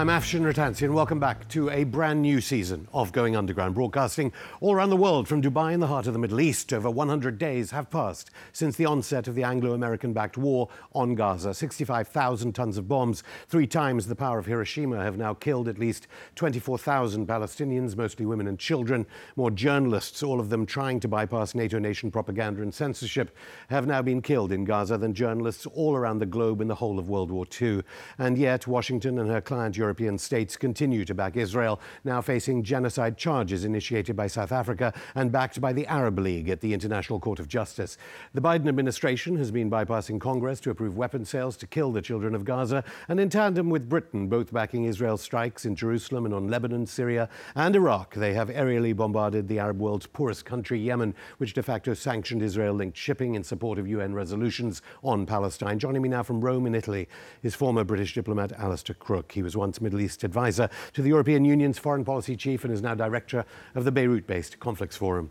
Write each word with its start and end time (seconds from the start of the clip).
I'm 0.00 0.06
Afshin 0.06 0.50
Rattansi, 0.50 0.84
and 0.84 0.94
welcome 0.94 1.20
back 1.20 1.46
to 1.50 1.68
a 1.68 1.84
brand 1.84 2.22
new 2.22 2.40
season 2.40 2.88
of 2.90 3.12
Going 3.12 3.36
Underground, 3.36 3.74
broadcasting 3.74 4.32
all 4.62 4.72
around 4.72 4.88
the 4.88 4.96
world 4.96 5.28
from 5.28 5.42
Dubai 5.42 5.74
in 5.74 5.80
the 5.80 5.88
heart 5.88 6.06
of 6.06 6.14
the 6.14 6.18
Middle 6.18 6.40
East. 6.40 6.72
Over 6.72 6.88
100 6.88 7.36
days 7.36 7.70
have 7.72 7.90
passed 7.90 8.30
since 8.50 8.76
the 8.76 8.86
onset 8.86 9.28
of 9.28 9.34
the 9.34 9.42
Anglo-American 9.42 10.14
backed 10.14 10.38
war 10.38 10.70
on 10.94 11.14
Gaza. 11.14 11.52
65,000 11.52 12.54
tons 12.54 12.78
of 12.78 12.88
bombs, 12.88 13.22
three 13.46 13.66
times 13.66 14.06
the 14.06 14.16
power 14.16 14.38
of 14.38 14.46
Hiroshima, 14.46 15.02
have 15.02 15.18
now 15.18 15.34
killed 15.34 15.68
at 15.68 15.78
least 15.78 16.06
24,000 16.34 17.28
Palestinians, 17.28 17.94
mostly 17.94 18.24
women 18.24 18.48
and 18.48 18.58
children. 18.58 19.04
More 19.36 19.50
journalists, 19.50 20.22
all 20.22 20.40
of 20.40 20.48
them 20.48 20.64
trying 20.64 21.00
to 21.00 21.08
bypass 21.08 21.54
NATO 21.54 21.78
nation 21.78 22.10
propaganda 22.10 22.62
and 22.62 22.72
censorship, 22.72 23.36
have 23.68 23.86
now 23.86 24.00
been 24.00 24.22
killed 24.22 24.50
in 24.50 24.64
Gaza 24.64 24.96
than 24.96 25.12
journalists 25.12 25.66
all 25.66 25.94
around 25.94 26.20
the 26.20 26.26
globe 26.26 26.62
in 26.62 26.68
the 26.68 26.76
whole 26.76 26.98
of 26.98 27.10
World 27.10 27.30
War 27.30 27.44
II. 27.60 27.82
And 28.16 28.38
yet, 28.38 28.66
Washington 28.66 29.18
and 29.18 29.28
her 29.28 29.42
client 29.42 29.76
European 29.90 30.18
states 30.18 30.56
continue 30.56 31.04
to 31.04 31.16
back 31.16 31.36
Israel, 31.36 31.80
now 32.04 32.20
facing 32.20 32.62
genocide 32.62 33.18
charges 33.18 33.64
initiated 33.64 34.14
by 34.14 34.28
South 34.28 34.52
Africa 34.52 34.94
and 35.16 35.32
backed 35.32 35.60
by 35.60 35.72
the 35.72 35.84
Arab 35.88 36.20
League 36.20 36.48
at 36.48 36.60
the 36.60 36.72
International 36.72 37.18
Court 37.18 37.40
of 37.40 37.48
Justice. 37.48 37.98
The 38.32 38.40
Biden 38.40 38.68
administration 38.68 39.34
has 39.34 39.50
been 39.50 39.68
bypassing 39.68 40.20
Congress 40.20 40.60
to 40.60 40.70
approve 40.70 40.96
weapon 40.96 41.24
sales 41.24 41.56
to 41.56 41.66
kill 41.66 41.90
the 41.90 42.00
children 42.00 42.36
of 42.36 42.44
Gaza, 42.44 42.84
and 43.08 43.18
in 43.18 43.28
tandem 43.30 43.68
with 43.68 43.88
Britain, 43.88 44.28
both 44.28 44.52
backing 44.52 44.84
Israel's 44.84 45.22
strikes 45.22 45.64
in 45.64 45.74
Jerusalem 45.74 46.24
and 46.24 46.32
on 46.32 46.46
Lebanon, 46.46 46.86
Syria, 46.86 47.28
and 47.56 47.74
Iraq, 47.74 48.14
they 48.14 48.32
have 48.32 48.48
aerially 48.48 48.94
bombarded 48.94 49.48
the 49.48 49.58
Arab 49.58 49.80
world's 49.80 50.06
poorest 50.06 50.44
country, 50.44 50.78
Yemen, 50.78 51.16
which 51.38 51.52
de 51.52 51.64
facto 51.64 51.94
sanctioned 51.94 52.42
Israel 52.42 52.74
linked 52.74 52.96
shipping 52.96 53.34
in 53.34 53.42
support 53.42 53.76
of 53.76 53.88
UN 53.88 54.14
resolutions 54.14 54.82
on 55.02 55.26
Palestine. 55.26 55.80
Joining 55.80 56.00
me 56.00 56.08
now 56.08 56.22
from 56.22 56.40
Rome 56.40 56.66
in 56.66 56.76
Italy 56.76 57.08
is 57.42 57.56
former 57.56 57.82
British 57.82 58.14
diplomat 58.14 58.52
Alastair 58.52 58.94
Crooke. 58.94 59.32
He 59.32 59.42
was 59.42 59.56
one 59.56 59.72
Middle 59.80 60.00
East 60.00 60.24
advisor 60.24 60.68
to 60.94 61.02
the 61.02 61.08
European 61.08 61.44
Union's 61.44 61.78
foreign 61.78 62.04
policy 62.04 62.36
chief 62.36 62.64
and 62.64 62.72
is 62.72 62.82
now 62.82 62.94
director 62.94 63.44
of 63.74 63.84
the 63.84 63.92
Beirut 63.92 64.26
based 64.26 64.58
Conflicts 64.60 64.96
Forum. 64.96 65.30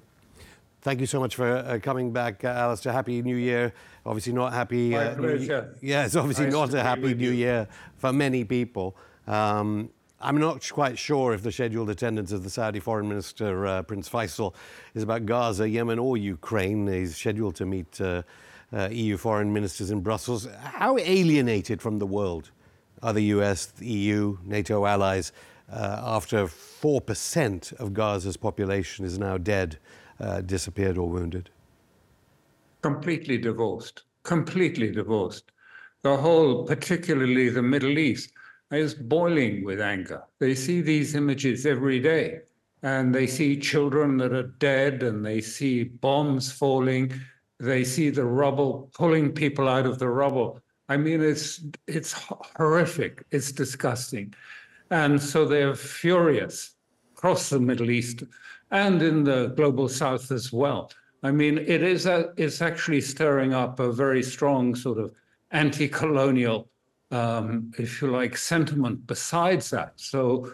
Thank 0.82 1.02
you 1.02 1.06
so 1.06 1.20
much 1.20 1.36
for 1.36 1.58
uh, 1.58 1.80
coming 1.82 2.14
back, 2.14 2.46
uh, 2.46 2.48
Alastair. 2.48 2.94
Happy 2.94 3.22
New 3.22 3.36
Year. 3.36 3.74
Obviously, 4.06 4.32
not 4.32 4.54
happy. 4.54 4.96
Uh, 4.96 5.14
pleasure. 5.16 5.76
Yeah, 5.82 6.06
it's 6.06 6.16
obviously 6.16 6.46
nice 6.46 6.54
not 6.54 6.74
a 6.74 6.82
happy 6.82 7.14
New 7.14 7.26
you. 7.26 7.32
Year 7.32 7.68
for 7.98 8.14
many 8.14 8.46
people. 8.46 8.96
Um, 9.28 9.90
I'm 10.22 10.38
not 10.38 10.70
quite 10.72 10.98
sure 10.98 11.34
if 11.34 11.44
the 11.44 11.52
scheduled 11.52 11.90
attendance 11.90 12.32
of 12.32 12.44
the 12.44 12.50
Saudi 12.50 12.80
Foreign 12.80 13.08
Minister, 13.08 13.66
uh, 13.66 13.84
Prince 13.84 14.10
Faisal, 14.10 14.54
is 14.94 15.04
about 15.04 15.26
Gaza, 15.26 15.68
Yemen, 15.68 16.00
or 16.00 16.18
Ukraine. 16.18 16.88
He's 16.88 17.16
scheduled 17.16 17.56
to 17.56 17.66
meet 17.66 18.00
uh, 18.02 18.24
uh, 18.74 18.90
EU 18.92 19.18
foreign 19.18 19.52
ministers 19.54 19.92
in 19.92 20.02
Brussels. 20.02 20.48
How 20.62 20.98
alienated 20.98 21.82
from 21.82 22.00
the 22.00 22.06
world 22.06 22.52
the 23.14 23.22
US, 23.36 23.74
EU, 23.80 24.38
NATO 24.44 24.86
allies, 24.86 25.32
uh, 25.72 26.02
after 26.04 26.46
4% 26.46 27.74
of 27.74 27.94
Gaza's 27.94 28.38
population 28.38 29.06
is 29.06 29.20
now 29.20 29.38
dead, 29.38 29.78
uh, 30.20 30.42
disappeared, 30.42 30.98
or 30.98 31.08
wounded? 31.08 31.50
Completely 32.82 33.38
divorced. 33.38 34.04
Completely 34.24 34.92
divorced. 34.92 35.52
The 36.02 36.18
whole, 36.18 36.66
particularly 36.66 37.50
the 37.50 37.62
Middle 37.62 37.98
East, 37.98 38.32
is 38.72 38.94
boiling 38.94 39.64
with 39.64 39.82
anger. 39.82 40.24
They 40.40 40.56
see 40.56 40.82
these 40.82 41.16
images 41.16 41.66
every 41.66 42.00
day, 42.00 42.42
and 42.84 43.14
they 43.14 43.28
see 43.28 43.60
children 43.60 44.18
that 44.18 44.34
are 44.34 44.54
dead, 44.60 45.04
and 45.04 45.26
they 45.26 45.42
see 45.42 45.84
bombs 45.84 46.52
falling. 46.52 47.12
They 47.60 47.84
see 47.84 48.10
the 48.10 48.26
rubble 48.26 48.90
pulling 48.94 49.34
people 49.34 49.68
out 49.68 49.86
of 49.86 50.00
the 50.00 50.08
rubble. 50.08 50.62
I 50.90 50.98
mean, 50.98 51.22
it's 51.22 51.64
it's 51.88 52.14
horrific. 52.58 53.24
It's 53.32 53.52
disgusting, 53.52 54.34
and 54.90 55.22
so 55.22 55.46
they're 55.46 55.76
furious 55.76 56.76
across 57.16 57.50
the 57.50 57.60
Middle 57.60 57.92
East 57.92 58.24
and 58.72 59.02
in 59.02 59.24
the 59.24 59.54
global 59.56 59.88
South 59.88 60.32
as 60.32 60.52
well. 60.52 60.92
I 61.22 61.32
mean, 61.32 61.58
it 61.58 61.84
is 61.84 62.06
a, 62.06 62.34
it's 62.38 62.62
actually 62.62 63.02
stirring 63.02 63.54
up 63.54 63.80
a 63.80 63.92
very 63.92 64.24
strong 64.24 64.74
sort 64.74 64.98
of 65.00 65.14
anti-colonial, 65.52 66.70
um, 67.12 67.72
if 67.78 68.02
you 68.02 68.08
like, 68.10 68.38
sentiment. 68.38 69.06
Besides 69.06 69.70
that, 69.72 69.94
so 69.96 70.52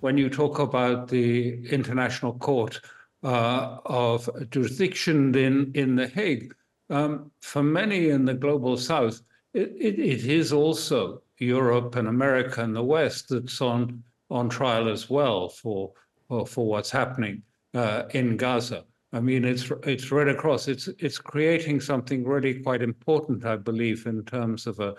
when 0.00 0.18
you 0.18 0.28
talk 0.28 0.58
about 0.58 1.08
the 1.08 1.64
International 1.68 2.32
Court 2.34 2.80
uh, 3.22 3.78
of 3.84 4.28
Jurisdiction 4.50 5.34
in 5.36 5.70
in 5.74 5.94
the 5.94 6.08
Hague, 6.08 6.54
um, 6.90 7.30
for 7.40 7.62
many 7.62 8.08
in 8.08 8.24
the 8.24 8.34
global 8.34 8.76
South 8.76 9.20
it, 9.56 9.74
it, 9.80 9.98
it 9.98 10.24
is 10.26 10.52
also 10.52 11.22
Europe 11.38 11.96
and 11.96 12.08
America 12.08 12.62
and 12.62 12.76
the 12.76 12.82
West 12.82 13.30
that's 13.30 13.60
on 13.60 14.02
on 14.30 14.48
trial 14.48 14.88
as 14.88 15.08
well 15.08 15.48
for 15.48 15.92
for, 16.28 16.66
what's 16.66 16.90
happening 16.90 17.42
uh, 17.74 18.02
in 18.10 18.36
Gaza. 18.36 18.84
I 19.12 19.20
mean, 19.20 19.44
it's 19.44 19.70
it's 19.84 20.12
right 20.12 20.28
across. 20.28 20.68
It's 20.68 20.88
it's 20.98 21.18
creating 21.18 21.80
something 21.80 22.24
really 22.24 22.54
quite 22.60 22.82
important, 22.82 23.46
I 23.46 23.56
believe, 23.56 24.06
in 24.06 24.24
terms 24.24 24.66
of 24.66 24.78
a 24.80 24.94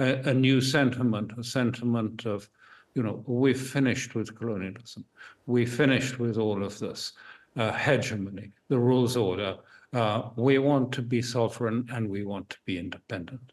a, 0.00 0.30
a 0.30 0.34
new 0.34 0.60
sentiment, 0.60 1.32
a 1.38 1.44
sentiment 1.44 2.26
of, 2.26 2.48
you 2.94 3.02
know, 3.02 3.22
we've 3.26 3.60
finished 3.60 4.14
with 4.14 4.34
colonialism, 4.34 5.04
we 5.46 5.66
finished 5.66 6.18
with 6.18 6.36
all 6.38 6.64
of 6.64 6.78
this 6.78 7.12
uh, 7.56 7.72
hegemony, 7.72 8.50
the 8.68 8.78
rules 8.78 9.16
order. 9.16 9.56
Uh, 9.92 10.30
we 10.36 10.58
want 10.58 10.90
to 10.92 11.02
be 11.02 11.20
sovereign 11.20 11.86
and 11.92 12.08
we 12.08 12.24
want 12.24 12.48
to 12.48 12.56
be 12.64 12.78
independent 12.78 13.52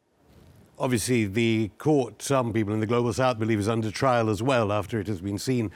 obviously 0.80 1.26
the 1.26 1.70
court, 1.78 2.22
some 2.22 2.54
people 2.54 2.74
in 2.74 2.80
the 2.80 2.86
global 2.86 3.14
south 3.14 3.40
believe, 3.40 3.60
is 3.60 3.68
under 3.68 3.92
trial 3.92 4.30
as 4.30 4.42
well 4.42 4.72
after 4.72 5.00
it 5.00 5.08
has 5.08 5.22
been 5.22 5.38
seen 5.38 5.72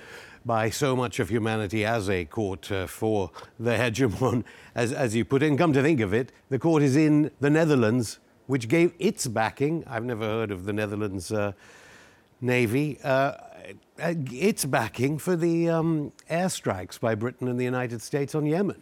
by 0.46 0.70
so 0.70 0.96
much 0.96 1.20
of 1.20 1.30
humanity 1.30 1.86
as 1.86 2.10
a 2.10 2.26
court 2.26 2.72
uh, 2.72 2.88
for 2.88 3.30
the 3.60 3.72
hegemon, 3.72 4.44
as, 4.76 4.92
as 4.92 5.16
you 5.16 5.24
put 5.24 5.44
in. 5.44 5.58
Come 5.58 5.74
to 5.74 5.82
think 5.82 6.00
of 6.00 6.14
it, 6.14 6.32
the 6.50 6.60
court 6.60 6.82
is 6.82 6.96
in 6.96 7.32
the 7.40 7.50
Netherlands, 7.50 8.20
which 8.48 8.68
gave 8.68 8.94
its 8.98 9.28
backing. 9.28 9.84
I've 9.88 10.06
never 10.06 10.26
heard 10.26 10.52
of 10.52 10.66
the 10.66 10.74
Netherlands 10.74 11.32
uh, 11.32 11.54
Navy. 12.40 13.00
Uh, 13.04 13.34
uh 14.02 14.14
its 14.32 14.66
backing 14.66 15.20
for 15.20 15.36
the 15.36 15.70
um, 15.70 16.12
airstrikes 16.30 17.00
by 17.00 17.14
Britain 17.14 17.48
and 17.48 17.60
the 17.60 17.64
United 17.64 18.02
States 18.02 18.34
on 18.34 18.46
Yemen. 18.46 18.82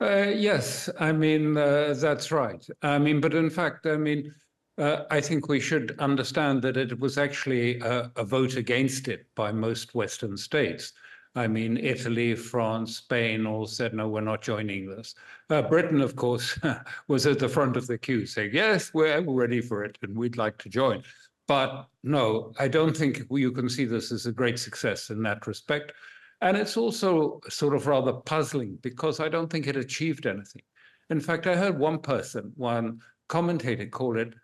Uh, 0.00 0.28
yes, 0.34 0.88
I 1.00 1.12
mean, 1.12 1.56
uh, 1.56 1.94
that's 1.98 2.30
right. 2.30 2.64
I 2.82 2.98
mean, 2.98 3.20
but 3.20 3.34
in 3.34 3.50
fact, 3.50 3.86
I 3.86 3.96
mean, 3.96 4.32
uh, 4.78 5.04
I 5.10 5.20
think 5.20 5.48
we 5.48 5.58
should 5.58 5.98
understand 5.98 6.62
that 6.62 6.76
it 6.76 6.98
was 7.00 7.18
actually 7.18 7.80
a, 7.80 8.12
a, 8.14 8.24
vote 8.24 8.54
against 8.54 9.08
it 9.08 9.26
by 9.34 9.50
most 9.50 9.96
Western 9.96 10.36
states. 10.36 10.92
I 11.34 11.48
mean, 11.48 11.76
Italy, 11.76 12.36
France, 12.36 12.98
Spain 12.98 13.44
all 13.44 13.66
said, 13.66 13.92
no, 13.92 14.08
we're 14.08 14.20
not 14.20 14.40
joining 14.40 14.88
this. 14.88 15.16
Uh, 15.50 15.62
Britain, 15.62 16.00
of 16.00 16.14
course, 16.14 16.58
was 17.08 17.26
at 17.26 17.40
the 17.40 17.48
front 17.48 17.76
of 17.76 17.88
the 17.88 17.98
queue 17.98 18.24
saying, 18.24 18.50
yes, 18.52 18.94
we're 18.94 19.20
ready 19.20 19.60
for 19.60 19.84
it 19.84 19.98
and 20.02 20.16
we'd 20.16 20.36
like 20.36 20.58
to 20.58 20.68
join. 20.68 21.02
But 21.48 21.88
no, 22.04 22.52
I 22.58 22.68
don't 22.68 22.96
think 22.96 23.22
you 23.30 23.52
can 23.52 23.68
see 23.68 23.84
this 23.84 24.12
as 24.12 24.26
a 24.26 24.32
great 24.32 24.58
success 24.58 25.10
in 25.10 25.22
that 25.22 25.46
respect. 25.46 25.92
And 26.40 26.56
it's 26.56 26.76
also 26.76 27.40
sort 27.48 27.74
of 27.74 27.86
rather 27.86 28.12
puzzling 28.12 28.78
because 28.82 29.18
I 29.20 29.28
don't 29.28 29.50
think 29.50 29.66
it 29.66 29.76
achieved 29.76 30.26
anything. 30.26 30.62
In 31.10 31.20
fact, 31.20 31.46
I 31.46 31.56
heard 31.56 31.78
one 31.78 31.98
person, 31.98 32.52
one 32.56 33.00
commentator, 33.28 33.86
call 33.86 34.18
it 34.18 34.34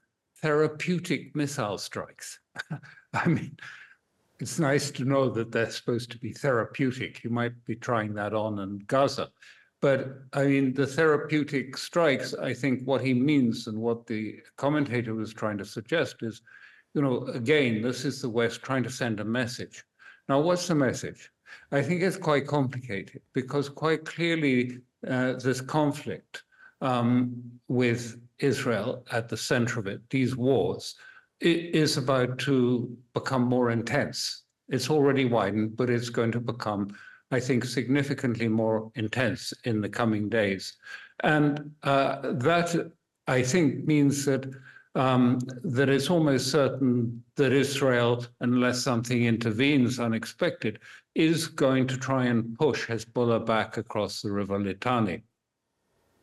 therapeutic 0.42 1.34
missile 1.36 1.78
strikes. 1.78 2.40
I 3.14 3.28
mean, 3.28 3.56
it's 4.40 4.58
nice 4.58 4.90
to 4.92 5.04
know 5.04 5.30
that 5.30 5.52
they're 5.52 5.70
supposed 5.70 6.10
to 6.10 6.18
be 6.18 6.32
therapeutic. 6.32 7.22
You 7.22 7.30
might 7.30 7.64
be 7.64 7.76
trying 7.76 8.14
that 8.14 8.34
on 8.34 8.58
in 8.58 8.80
Gaza. 8.86 9.30
But 9.80 10.22
I 10.32 10.44
mean, 10.44 10.72
the 10.72 10.86
therapeutic 10.86 11.76
strikes, 11.76 12.34
I 12.34 12.54
think 12.54 12.82
what 12.84 13.02
he 13.02 13.14
means 13.14 13.66
and 13.66 13.78
what 13.78 14.06
the 14.06 14.40
commentator 14.56 15.14
was 15.14 15.32
trying 15.32 15.58
to 15.58 15.64
suggest 15.64 16.16
is, 16.22 16.42
you 16.94 17.02
know, 17.02 17.26
again, 17.28 17.82
this 17.82 18.04
is 18.04 18.22
the 18.22 18.30
West 18.30 18.62
trying 18.62 18.82
to 18.82 18.90
send 18.90 19.20
a 19.20 19.24
message. 19.24 19.84
Now, 20.28 20.40
what's 20.40 20.66
the 20.66 20.74
message? 20.74 21.30
I 21.72 21.82
think 21.82 22.02
it's 22.02 22.16
quite 22.16 22.46
complicated 22.46 23.20
because 23.32 23.68
quite 23.68 24.04
clearly 24.04 24.78
uh, 25.06 25.34
this 25.34 25.60
conflict 25.60 26.42
um, 26.80 27.42
with 27.68 28.20
Israel 28.38 29.04
at 29.12 29.28
the 29.28 29.36
center 29.36 29.80
of 29.80 29.86
it, 29.86 30.00
these 30.10 30.36
wars, 30.36 30.94
it 31.40 31.74
is 31.74 31.96
about 31.96 32.38
to 32.40 32.96
become 33.12 33.42
more 33.42 33.70
intense. 33.70 34.44
It's 34.68 34.90
already 34.90 35.24
widened, 35.24 35.76
but 35.76 35.90
it's 35.90 36.08
going 36.08 36.32
to 36.32 36.40
become, 36.40 36.96
I 37.30 37.40
think, 37.40 37.64
significantly 37.64 38.48
more 38.48 38.90
intense 38.94 39.52
in 39.64 39.80
the 39.80 39.88
coming 39.88 40.28
days. 40.28 40.74
And 41.22 41.70
uh, 41.82 42.32
that, 42.34 42.90
I 43.26 43.42
think, 43.42 43.86
means 43.86 44.24
that 44.24 44.50
um, 44.94 45.38
that 45.62 45.88
it's 45.88 46.10
almost 46.10 46.50
certain 46.50 47.22
that 47.36 47.52
Israel, 47.52 48.24
unless 48.40 48.82
something 48.82 49.24
intervenes 49.24 49.98
unexpected, 49.98 50.78
is 51.14 51.46
going 51.46 51.86
to 51.86 51.96
try 51.96 52.26
and 52.26 52.56
push 52.58 52.86
Hezbollah 52.86 53.44
back 53.44 53.76
across 53.76 54.22
the 54.22 54.30
river 54.30 54.58
Litani. 54.58 55.22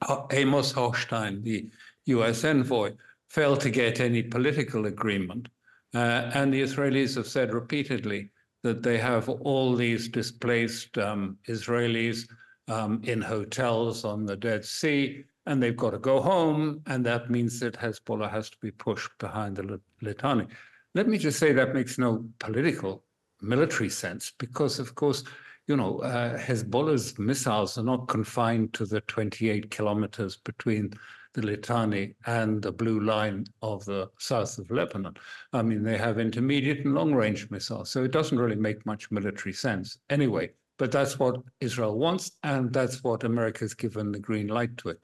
Uh, 0.02 0.24
Amos 0.32 0.74
Hochstein, 0.74 1.44
the 1.44 1.68
US 2.06 2.44
envoy, 2.44 2.94
failed 3.30 3.62
to 3.62 3.70
get 3.70 4.00
any 4.00 4.24
political 4.24 4.86
agreement 4.88 5.48
Uh, 5.94 6.32
and 6.34 6.54
the 6.54 6.62
Israelis 6.62 7.16
have 7.16 7.28
said 7.28 7.54
repeatedly 7.54 8.30
that 8.64 8.82
they 8.82 8.98
have 8.98 9.28
all 9.28 9.76
these 9.76 10.08
displaced 10.08 10.98
um, 10.98 11.38
Israelis 11.48 12.28
um, 12.68 13.02
in 13.04 13.22
hotels 13.22 14.06
on 14.06 14.26
the 14.26 14.36
Dead 14.36 14.64
Sea, 14.64 15.24
and 15.46 15.62
they've 15.62 15.78
got 15.78 15.92
to 15.92 16.00
go 16.00 16.22
home, 16.22 16.82
and 16.86 17.06
that 17.06 17.30
means 17.30 17.60
that 17.60 17.74
Hezbollah 17.74 18.30
has 18.30 18.50
to 18.50 18.58
be 18.62 18.72
pushed 18.72 19.12
behind 19.20 19.58
the 19.58 19.80
Litani. 20.04 20.48
Let 20.94 21.08
me 21.08 21.18
just 21.18 21.40
say 21.40 21.52
that 21.54 21.74
makes 21.74 21.98
no 21.98 22.26
political, 22.40 23.04
military 23.42 23.90
sense, 23.90 24.34
because 24.38 24.78
of 24.80 24.94
course, 24.96 25.24
you 25.68 25.78
know, 25.78 26.00
uh, 26.00 26.38
Hezbollah's 26.38 27.18
missiles 27.18 27.78
are 27.78 27.84
not 27.84 28.08
confined 28.08 28.74
to 28.74 28.86
the 28.86 29.02
28 29.02 29.72
kilometers 29.72 30.38
between 30.38 30.92
the 31.34 31.42
Litani 31.42 32.14
and 32.26 32.62
the 32.62 32.72
blue 32.72 33.00
line 33.00 33.46
of 33.62 33.86
the 33.86 34.10
south 34.20 34.58
of 34.58 34.70
Lebanon. 34.70 35.16
I 35.54 35.62
mean, 35.62 35.82
they 35.82 35.98
have 35.98 36.20
intermediate 36.20 36.86
and 36.86 36.94
long 36.94 37.14
range 37.14 37.50
missiles, 37.50 37.90
so 37.90 38.04
it 38.04 38.12
doesn't 38.12 38.38
really 38.38 38.56
make 38.56 38.86
much 38.86 39.10
military 39.12 39.54
sense 39.54 39.98
anyway. 40.10 40.52
But 40.78 40.92
that's 40.92 41.20
what 41.20 41.42
Israel 41.62 41.98
wants, 41.98 42.32
and 42.44 42.74
that's 42.74 43.04
what 43.04 43.24
America's 43.24 43.74
given 43.74 44.12
the 44.12 44.20
green 44.20 44.48
light 44.48 44.76
to 44.78 44.90
it. 44.90 45.04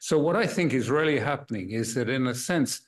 So, 0.00 0.18
what 0.18 0.36
I 0.36 0.46
think 0.46 0.72
is 0.72 0.90
really 0.90 1.18
happening 1.18 1.70
is 1.70 1.94
that, 1.94 2.08
in 2.08 2.26
a 2.28 2.34
sense, 2.34 2.82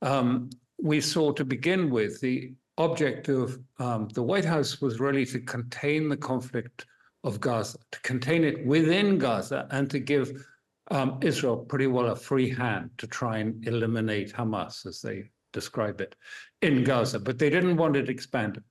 um, 0.00 0.50
we 0.80 1.00
saw 1.00 1.32
to 1.32 1.44
begin 1.44 1.90
with 1.90 2.20
the 2.20 2.54
object 2.78 3.28
of 3.28 3.58
um, 3.78 4.08
the 4.08 4.22
White 4.22 4.44
House 4.44 4.80
was 4.80 5.00
really 5.00 5.26
to 5.26 5.40
contain 5.40 6.08
the 6.08 6.16
conflict 6.16 6.86
of 7.24 7.40
Gaza, 7.40 7.78
to 7.92 8.00
contain 8.00 8.44
it 8.44 8.66
within 8.66 9.18
Gaza, 9.18 9.66
and 9.70 9.88
to 9.90 9.98
give 9.98 10.44
um, 10.90 11.18
Israel 11.20 11.56
pretty 11.56 11.86
well 11.86 12.06
a 12.06 12.16
free 12.16 12.50
hand 12.50 12.90
to 12.98 13.06
try 13.06 13.38
and 13.38 13.66
eliminate 13.66 14.32
Hamas, 14.32 14.86
as 14.86 15.00
they 15.00 15.30
describe 15.52 16.00
it, 16.00 16.16
in 16.62 16.82
Gaza. 16.82 17.20
But 17.20 17.38
they 17.38 17.50
didn't 17.50 17.76
want 17.76 17.96
it 17.96 18.08
expanded. 18.08 18.64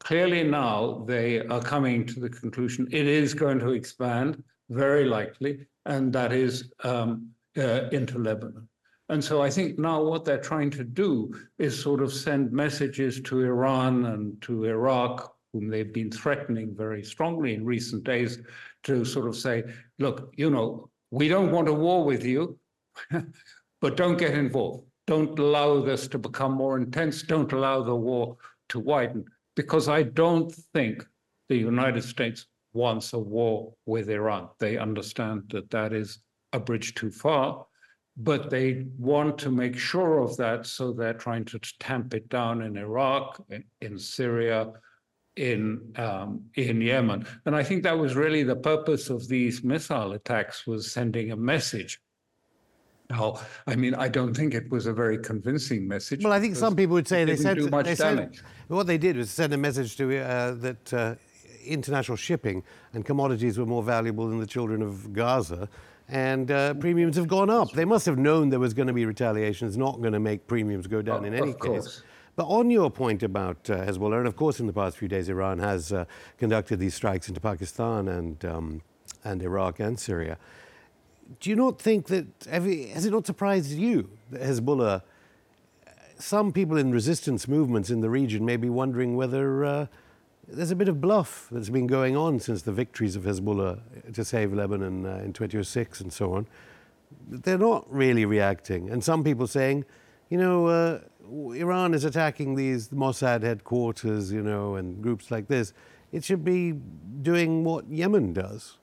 Clearly, 0.00 0.44
now 0.44 1.04
they 1.06 1.46
are 1.46 1.62
coming 1.62 2.04
to 2.06 2.20
the 2.20 2.28
conclusion 2.28 2.86
it 2.90 3.06
is 3.06 3.32
going 3.32 3.58
to 3.60 3.70
expand, 3.70 4.42
very 4.70 5.04
likely, 5.04 5.66
and 5.86 6.12
that 6.12 6.32
is 6.32 6.70
um, 6.82 7.30
uh, 7.56 7.88
into 7.92 8.18
Lebanon. 8.18 8.68
And 9.10 9.22
so 9.22 9.42
I 9.42 9.50
think 9.50 9.78
now 9.78 10.02
what 10.02 10.24
they're 10.24 10.38
trying 10.38 10.70
to 10.70 10.84
do 10.84 11.34
is 11.58 11.80
sort 11.80 12.02
of 12.02 12.12
send 12.12 12.52
messages 12.52 13.20
to 13.22 13.40
Iran 13.40 14.06
and 14.06 14.40
to 14.42 14.64
Iraq, 14.64 15.34
whom 15.52 15.68
they've 15.68 15.92
been 15.92 16.10
threatening 16.10 16.74
very 16.74 17.04
strongly 17.04 17.54
in 17.54 17.64
recent 17.64 18.04
days, 18.04 18.38
to 18.84 19.04
sort 19.04 19.28
of 19.28 19.36
say, 19.36 19.64
look, 19.98 20.32
you 20.36 20.50
know, 20.50 20.88
we 21.10 21.28
don't 21.28 21.52
want 21.52 21.68
a 21.68 21.72
war 21.72 22.04
with 22.04 22.24
you, 22.24 22.58
but 23.80 23.96
don't 23.96 24.16
get 24.16 24.34
involved. 24.34 24.84
Don't 25.06 25.38
allow 25.38 25.82
this 25.82 26.08
to 26.08 26.18
become 26.18 26.52
more 26.52 26.78
intense. 26.78 27.22
Don't 27.22 27.52
allow 27.52 27.82
the 27.82 27.94
war 27.94 28.36
to 28.70 28.80
widen, 28.80 29.26
because 29.54 29.88
I 29.88 30.02
don't 30.02 30.50
think 30.72 31.06
the 31.50 31.56
United 31.56 32.02
States 32.04 32.46
wants 32.74 33.12
a 33.12 33.18
war 33.18 33.72
with 33.86 34.10
Iran. 34.10 34.48
They 34.58 34.76
understand 34.76 35.44
that 35.50 35.70
that 35.70 35.92
is 35.92 36.18
a 36.52 36.60
bridge 36.60 36.94
too 36.94 37.10
far, 37.10 37.66
but 38.16 38.50
they 38.50 38.86
want 38.98 39.38
to 39.38 39.50
make 39.50 39.76
sure 39.76 40.18
of 40.18 40.36
that, 40.36 40.66
so 40.66 40.92
they're 40.92 41.14
trying 41.14 41.44
to 41.46 41.58
tamp 41.80 42.14
it 42.14 42.28
down 42.28 42.62
in 42.62 42.76
Iraq, 42.76 43.42
in 43.80 43.98
Syria, 43.98 44.72
in 45.36 45.92
um, 45.96 46.44
in 46.54 46.80
Yemen. 46.80 47.26
And 47.46 47.56
I 47.56 47.62
think 47.64 47.82
that 47.82 47.98
was 47.98 48.14
really 48.14 48.44
the 48.44 48.56
purpose 48.56 49.10
of 49.10 49.26
these 49.26 49.64
missile 49.64 50.12
attacks 50.12 50.66
was 50.66 50.92
sending 50.92 51.32
a 51.32 51.36
message. 51.36 52.00
Now, 53.10 53.40
I 53.66 53.76
mean, 53.76 53.94
I 53.94 54.08
don't 54.08 54.34
think 54.34 54.54
it 54.54 54.70
was 54.70 54.86
a 54.86 54.92
very 54.92 55.18
convincing 55.18 55.86
message. 55.86 56.24
Well, 56.24 56.32
I 56.32 56.40
think 56.40 56.56
some 56.56 56.74
people 56.74 56.94
would 56.94 57.06
say 57.06 57.24
they 57.24 57.36
said, 57.36 57.58
they 57.58 57.94
said 57.94 58.40
what 58.68 58.86
they 58.86 58.96
did 58.96 59.16
was 59.16 59.30
send 59.30 59.52
a 59.52 59.58
message 59.58 59.96
to 59.96 60.16
uh, 60.18 60.52
that 60.54 60.94
uh, 60.94 61.14
international 61.64 62.16
shipping 62.16 62.62
and 62.92 63.04
commodities 63.04 63.58
were 63.58 63.66
more 63.66 63.82
valuable 63.82 64.28
than 64.28 64.38
the 64.38 64.46
children 64.46 64.82
of 64.82 65.12
Gaza. 65.12 65.68
And 66.08 66.50
uh, 66.50 66.74
premiums 66.74 67.16
have 67.16 67.28
gone 67.28 67.48
up. 67.48 67.72
They 67.72 67.86
must 67.86 68.04
have 68.06 68.18
known 68.18 68.50
there 68.50 68.60
was 68.60 68.74
going 68.74 68.88
to 68.88 68.92
be 68.92 69.06
retaliation. 69.06 69.66
It's 69.66 69.76
not 69.76 70.00
going 70.00 70.12
to 70.12 70.20
make 70.20 70.46
premiums 70.46 70.86
go 70.86 71.00
down 71.00 71.24
oh, 71.24 71.26
in 71.26 71.34
any 71.34 71.52
case. 71.52 71.58
Course. 71.58 72.02
But 72.36 72.46
on 72.46 72.68
your 72.70 72.90
point 72.90 73.22
about 73.22 73.70
uh, 73.70 73.86
Hezbollah, 73.86 74.18
and 74.18 74.26
of 74.26 74.36
course, 74.36 74.60
in 74.60 74.66
the 74.66 74.72
past 74.72 74.98
few 74.98 75.08
days, 75.08 75.28
Iran 75.28 75.58
has 75.60 75.92
uh, 75.92 76.04
conducted 76.36 76.78
these 76.78 76.94
strikes 76.94 77.28
into 77.28 77.40
Pakistan 77.40 78.08
and, 78.08 78.44
um, 78.44 78.82
and 79.22 79.40
Iraq 79.42 79.80
and 79.80 79.98
Syria. 79.98 80.36
Do 81.40 81.48
you 81.48 81.56
not 81.56 81.80
think 81.80 82.08
that, 82.08 82.26
has 82.50 83.06
it 83.06 83.10
not 83.10 83.24
surprised 83.24 83.70
you 83.70 84.10
that 84.30 84.42
Hezbollah, 84.42 85.02
some 86.18 86.52
people 86.52 86.76
in 86.76 86.92
resistance 86.92 87.48
movements 87.48 87.88
in 87.90 88.00
the 88.00 88.10
region 88.10 88.44
may 88.44 88.56
be 88.56 88.68
wondering 88.68 89.16
whether 89.16 89.64
uh, 89.64 89.86
there's 90.48 90.70
a 90.70 90.76
bit 90.76 90.88
of 90.88 91.00
bluff 91.00 91.48
that's 91.50 91.70
been 91.70 91.86
going 91.86 92.16
on 92.16 92.38
since 92.38 92.62
the 92.62 92.72
victories 92.72 93.16
of 93.16 93.22
Hezbollah 93.22 94.12
to 94.12 94.24
save 94.24 94.52
Lebanon 94.52 95.06
uh, 95.06 95.16
in 95.24 95.32
2006 95.32 96.00
and 96.00 96.12
so 96.12 96.34
on. 96.34 96.46
They're 97.28 97.58
not 97.58 97.86
really 97.92 98.24
reacting. 98.24 98.90
And 98.90 99.02
some 99.02 99.24
people 99.24 99.46
saying, 99.46 99.84
you 100.28 100.38
know, 100.38 100.66
uh, 100.66 101.00
Iran 101.54 101.94
is 101.94 102.04
attacking 102.04 102.54
these 102.54 102.88
Mossad 102.88 103.42
headquarters, 103.42 104.32
you 104.32 104.42
know, 104.42 104.76
and 104.76 105.02
groups 105.02 105.30
like 105.30 105.48
this. 105.48 105.72
It 106.12 106.24
should 106.24 106.44
be 106.44 106.72
doing 107.22 107.64
what 107.64 107.88
Yemen 107.88 108.32
does. 108.32 108.78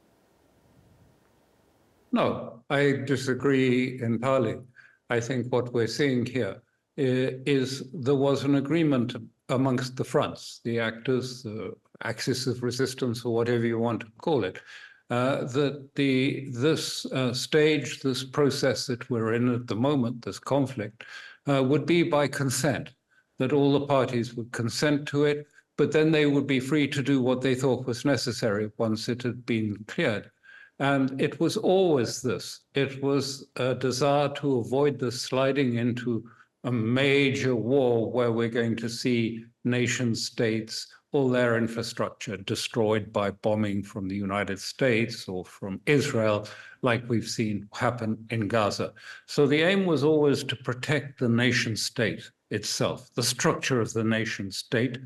No, 2.12 2.62
I 2.69 3.04
disagree 3.06 4.02
entirely. 4.02 4.58
I 5.10 5.19
think 5.19 5.52
what 5.52 5.74
we're 5.74 5.88
seeing 5.88 6.25
here 6.25 6.62
is 6.98 7.84
there 7.94 8.16
was 8.16 8.44
an 8.44 8.56
agreement 8.56 9.16
amongst 9.51 9.95
the 9.95 10.03
fronts, 10.03 10.62
the 10.63 10.80
actors, 10.80 11.44
the 11.44 11.74
axis 12.03 12.48
of 12.48 12.63
resistance, 12.63 13.24
or 13.24 13.33
whatever 13.33 13.65
you 13.65 13.77
want 13.77 14.00
to 14.01 14.07
call 14.18 14.44
it, 14.44 14.59
uh, 15.09 15.44
that 15.44 15.94
the 15.95 16.48
this 16.51 17.06
uh, 17.07 17.33
stage, 17.33 18.00
this 18.00 18.24
process 18.24 18.88
that 18.88 19.09
we're 19.09 19.33
in 19.33 19.53
at 19.53 19.68
the 19.68 19.75
moment, 19.75 20.21
this 20.21 20.39
conflict, 20.39 21.03
uh, 21.48 21.62
would 21.63 21.86
be 21.86 22.01
by 22.01 22.27
consent, 22.27 22.89
that 23.38 23.53
all 23.53 23.74
the 23.74 23.88
parties 23.88 24.33
would 24.36 24.51
consent 24.51 25.08
to 25.08 25.25
it, 25.25 25.48
but 25.77 25.91
then 25.91 26.12
they 26.12 26.25
would 26.25 26.48
be 26.48 26.60
free 26.60 26.88
to 26.88 27.01
do 27.01 27.22
what 27.22 27.41
they 27.41 27.55
thought 27.55 27.86
was 27.86 28.05
necessary 28.05 28.72
once 28.77 29.10
it 29.10 29.22
had 29.22 29.46
been 29.46 29.84
cleared. 29.88 30.29
And 30.79 31.22
it 31.22 31.39
was 31.39 31.58
always 31.58 32.22
this 32.22 32.62
it 32.74 33.03
was 33.03 33.48
a 33.58 33.75
desire 33.75 34.29
to 34.36 34.60
avoid 34.60 34.98
the 34.98 35.12
sliding 35.12 35.75
into 35.75 36.24
a 36.63 36.72
major 36.72 37.56
war 37.56 38.12
where 38.12 38.32
we're 38.32 38.50
going 38.50 38.75
to 38.77 38.89
see 38.89 39.44
nation 39.63 40.13
states, 40.15 40.88
all 41.12 41.30
their 41.30 41.58
infrastructure 41.58 42.38
destroyed 42.38 43.12
by 43.12 43.32
bombing 43.32 43.84
from 43.84 44.08
the 44.08 44.15
United 44.15 44.60
States 44.60 45.27
or 45.27 45.44
from 45.44 45.82
Israel, 45.86 46.48
like 46.82 47.03
we've 47.10 47.27
seen 47.27 47.68
happen 47.74 48.18
in 48.30 48.48
Gaza. 48.48 48.94
So 49.25 49.46
the 49.46 49.62
aim 49.62 49.86
was 49.86 50.03
always 50.03 50.44
to 50.46 50.56
protect 50.56 51.20
the 51.20 51.30
nation 51.30 51.75
state 51.75 52.30
itself, 52.50 53.13
the 53.15 53.24
structure 53.24 53.82
of 53.82 53.94
the 53.94 54.03
nation 54.03 54.51
state, 54.51 55.00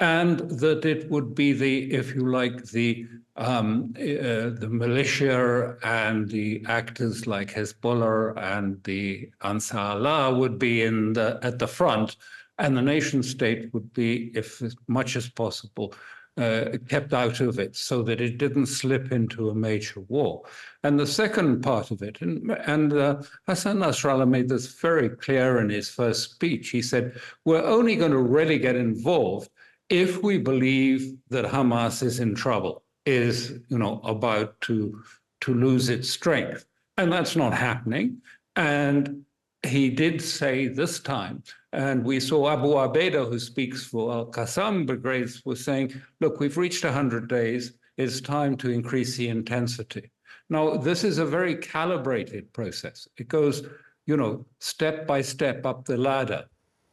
and 0.00 0.38
that 0.60 0.84
it 0.84 1.10
would 1.10 1.34
be 1.34 1.52
the, 1.52 1.92
if 1.92 2.14
you 2.14 2.30
like, 2.30 2.64
the 2.66 3.06
um, 3.36 3.94
uh, 3.98 4.52
the 4.60 4.68
militia 4.70 5.76
and 5.82 6.28
the 6.28 6.62
actors 6.68 7.26
like 7.26 7.52
Hezbollah 7.52 8.36
and 8.36 8.82
the 8.84 9.30
Ansar 9.42 9.78
Allah 9.78 10.34
would 10.34 10.58
be 10.58 10.82
in 10.82 11.14
the 11.14 11.38
at 11.42 11.58
the 11.58 11.66
front, 11.66 12.16
and 12.58 12.76
the 12.76 12.82
nation 12.82 13.22
state 13.22 13.72
would 13.72 13.92
be, 13.94 14.30
if 14.34 14.60
as 14.60 14.76
much 14.86 15.16
as 15.16 15.28
possible, 15.28 15.94
uh, 16.36 16.76
kept 16.88 17.12
out 17.12 17.40
of 17.40 17.58
it 17.58 17.76
so 17.76 18.02
that 18.02 18.20
it 18.20 18.38
didn't 18.38 18.66
slip 18.66 19.12
into 19.12 19.50
a 19.50 19.54
major 19.54 20.00
war. 20.00 20.42
And 20.82 20.98
the 20.98 21.06
second 21.06 21.62
part 21.62 21.90
of 21.90 22.02
it, 22.02 22.20
and, 22.20 22.50
and 22.66 22.92
uh, 22.92 23.22
Hassan 23.46 23.78
Nasrallah 23.78 24.28
made 24.28 24.48
this 24.48 24.66
very 24.80 25.10
clear 25.10 25.60
in 25.60 25.68
his 25.68 25.88
first 25.88 26.32
speech. 26.32 26.70
He 26.70 26.82
said, 26.82 27.18
We're 27.44 27.64
only 27.64 27.96
going 27.96 28.12
to 28.12 28.18
really 28.18 28.58
get 28.58 28.76
involved 28.76 29.50
if 29.92 30.22
we 30.22 30.38
believe 30.38 31.12
that 31.28 31.44
Hamas 31.44 32.02
is 32.02 32.18
in 32.18 32.34
trouble, 32.34 32.82
is 33.04 33.60
you 33.68 33.78
know 33.78 34.00
about 34.04 34.58
to 34.62 35.02
to 35.42 35.52
lose 35.52 35.90
its 35.90 36.08
strength, 36.08 36.64
and 36.96 37.12
that's 37.12 37.36
not 37.36 37.52
happening. 37.52 38.22
And 38.56 39.24
he 39.62 39.90
did 39.90 40.22
say 40.22 40.68
this 40.68 40.98
time, 40.98 41.42
and 41.72 42.04
we 42.04 42.20
saw 42.20 42.50
Abu 42.50 42.68
Abeda, 42.68 43.28
who 43.28 43.38
speaks 43.38 43.84
for 43.84 44.12
Al 44.12 44.26
Qassam 44.26 44.86
brigades, 44.86 45.42
was 45.44 45.62
saying, 45.62 45.92
"Look, 46.20 46.40
we've 46.40 46.56
reached 46.56 46.84
100 46.84 47.28
days. 47.28 47.74
It's 47.98 48.22
time 48.22 48.56
to 48.58 48.70
increase 48.70 49.16
the 49.16 49.28
intensity." 49.28 50.10
Now, 50.48 50.78
this 50.78 51.04
is 51.04 51.18
a 51.18 51.26
very 51.26 51.56
calibrated 51.56 52.50
process. 52.54 53.06
It 53.18 53.28
goes, 53.28 53.62
you 54.06 54.16
know, 54.16 54.46
step 54.58 55.06
by 55.06 55.20
step 55.20 55.66
up 55.66 55.84
the 55.84 55.98
ladder 55.98 56.46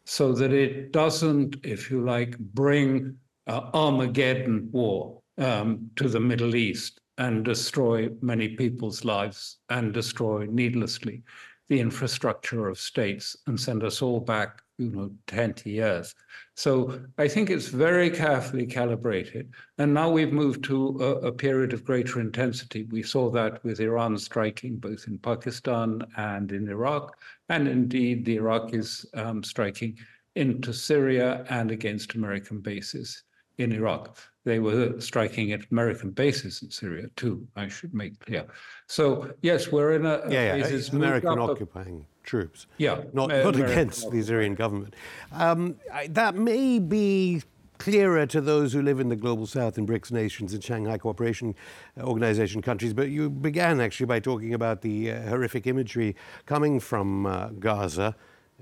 so 0.10 0.34
that 0.34 0.52
it 0.52 0.92
doesn't, 0.92 1.58
if 1.64 1.92
you 1.92 2.04
like, 2.04 2.36
bring 2.40 3.16
uh, 3.46 3.70
Armageddon 3.76 4.68
war 4.72 5.22
um, 5.38 5.88
to 5.98 6.10
the 6.10 6.20
Middle 6.20 6.56
East 6.56 7.00
and 7.20 7.46
destroy 7.46 8.10
many 8.20 8.50
people's 8.56 9.06
lives 9.06 9.58
and 9.70 9.94
destroy 9.94 10.48
needlessly 10.48 11.22
the 11.68 11.80
infrastructure 11.80 12.68
of 12.68 12.80
states 12.80 13.38
and 13.46 13.60
send 13.60 13.84
us 13.84 14.02
all 14.02 14.20
back 14.20 14.64
you 14.80 14.90
know, 14.90 15.12
20 15.28 15.70
years. 15.70 16.16
So 16.56 17.00
I 17.20 17.28
think 17.28 17.52
it's 17.52 17.68
very 17.68 18.10
carefully 18.10 18.66
calibrated. 18.66 19.52
And 19.78 19.94
now 19.94 20.10
we've 20.10 20.34
moved 20.34 20.64
to 20.66 20.98
a, 21.02 21.28
a, 21.28 21.32
period 21.32 21.74
of 21.74 21.84
greater 21.84 22.22
intensity. 22.22 22.84
We 22.84 23.04
saw 23.04 23.30
that 23.32 23.64
with 23.64 23.82
Iran 23.82 24.18
striking 24.18 24.78
both 24.78 25.06
in 25.08 25.20
Pakistan 25.20 26.02
and 26.18 26.52
in 26.52 26.68
Iraq. 26.70 27.16
And 27.50 27.68
indeed, 27.68 28.26
the 28.26 28.38
Iraqis 28.38 29.06
um, 29.18 29.44
striking 29.44 29.98
into 30.36 30.74
Syria 30.74 31.46
and 31.50 31.72
against 31.72 32.16
American 32.16 32.60
bases 32.60 33.24
in 33.58 33.72
Iraq. 33.74 34.18
They 34.46 34.60
were 34.60 35.00
striking 35.00 35.52
at 35.52 35.62
American 35.72 36.12
bases 36.12 36.64
in 36.64 36.72
Syria 36.72 37.08
too, 37.16 37.46
I 37.56 37.68
should 37.68 37.94
make 37.94 38.20
clear. 38.20 38.46
So, 38.88 39.34
yes, 39.42 39.72
we're 39.72 39.94
in 39.94 40.06
a. 40.06 40.22
Yeah, 40.30 40.56
yeah. 40.56 40.66
It's 40.66 40.90
American 40.90 41.38
occupying 41.38 42.06
troops. 42.24 42.68
Yeah. 42.78 43.02
Not, 43.14 43.30
not 43.30 43.56
against 43.56 44.10
the 44.12 44.22
Syrian 44.22 44.56
government. 44.56 44.96
Um, 45.34 45.76
that 46.10 46.36
may 46.36 46.80
be 46.80 47.44
clearer 47.80 48.28
to 48.28 48.42
those 48.42 48.74
who 48.74 48.82
live 48.82 49.00
in 49.00 49.10
the 49.10 49.16
global 49.16 49.48
south 49.48 49.78
in 49.78 49.88
BRICS 49.88 50.12
nations 50.12 50.54
and 50.54 50.64
Shanghai 50.64 50.98
Cooperation 51.00 51.56
Organization 51.98 52.62
countries. 52.62 52.94
But 52.94 53.10
you 53.10 53.30
began 53.30 53.82
actually 53.82 54.06
by 54.06 54.20
talking 54.20 54.54
about 54.54 54.82
the 54.82 55.12
uh, 55.12 55.30
horrific 55.30 55.66
imagery 55.66 56.16
coming 56.46 56.80
from 56.80 57.26
uh, 57.26 57.48
Gaza. 57.60 58.16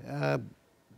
Uh, 0.08 0.38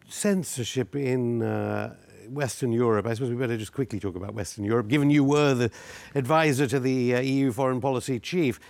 censorship 0.09 0.95
in 0.95 1.43
uh, 1.43 1.95
Western 2.29 2.73
Europe. 2.73 3.07
I 3.07 3.15
suppose 3.15 3.31
we 3.31 3.37
better 3.37 3.57
just 3.57 3.73
quickly 3.73 3.99
talk 3.99 4.17
about 4.17 4.35
Western 4.35 4.65
Europe, 4.65 4.89
given 4.89 5.11
you 5.11 5.25
were 5.25 5.55
the 5.55 5.71
advisor 6.15 6.67
to 6.67 6.79
the 6.81 7.15
uh, 7.15 7.21
EU 7.21 7.53
foreign 7.53 7.81
policy 7.81 8.21
chief. 8.21 8.61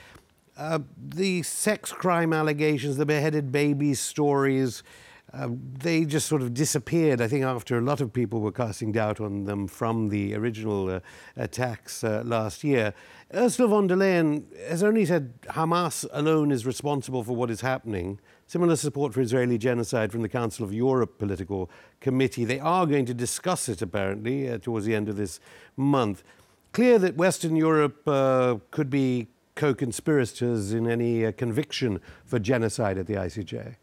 Uh, 0.57 0.81
the 0.97 1.43
sex 1.43 1.93
crime 1.93 2.33
allegations, 2.33 2.97
the 2.97 3.07
beheaded 3.07 3.51
babies 3.51 3.99
stories, 3.99 4.83
uh, 5.33 5.49
they 5.79 6.05
just 6.05 6.27
sort 6.27 6.43
of 6.43 6.55
disappeared, 6.55 7.21
I 7.21 7.29
think, 7.29 7.45
after 7.45 7.79
a 7.79 7.81
lot 7.81 8.01
of 8.01 8.13
people 8.13 8.41
were 8.41 8.53
casting 8.53 8.93
doubt 8.93 9.21
on 9.21 9.45
them 9.45 9.69
from 9.69 10.09
the 10.09 10.35
original 10.35 10.89
uh, 10.91 11.01
attacks 11.37 12.03
uh, 12.03 12.23
last 12.25 12.65
year. 12.65 12.95
Ursula 13.33 13.69
von 13.69 13.87
der 13.87 13.97
Leyen 13.97 14.45
has 14.69 14.83
only 14.83 15.05
said 15.05 15.41
Hamas 15.43 16.05
alone 16.13 16.51
is 16.51 16.67
responsible 16.67 17.23
for 17.23 17.37
what 17.37 17.51
is 17.51 17.61
happening. 17.61 18.19
Similar 18.49 18.75
support 18.75 19.15
for 19.15 19.21
Israeli 19.21 19.59
genocide 19.59 20.11
from 20.11 20.23
the 20.23 20.29
Council 20.29 20.65
of 20.65 20.75
Europe 20.75 21.19
Political 21.19 21.71
Committee. 22.01 22.45
They 22.45 22.59
are 22.59 22.85
going 22.85 23.07
to 23.07 23.15
discuss 23.15 23.69
it, 23.69 23.81
apparently, 23.81 24.51
uh, 24.51 24.59
towards 24.59 24.87
the 24.87 24.97
end 24.97 25.09
of 25.09 25.17
this 25.17 25.39
month. 25.77 26.25
Clear 26.73 26.99
that 26.99 27.17
Western 27.17 27.55
Europe 27.55 28.07
uh, 28.09 28.57
could 28.73 28.91
be 28.91 29.29
co 29.55 29.75
conspirators 29.75 30.73
in 30.73 30.89
any 30.89 31.25
uh, 31.25 31.31
conviction 31.33 32.01
for 32.25 32.41
genocide 32.41 32.99
at 32.99 33.07
the 33.07 33.15
ICJ. 33.15 33.77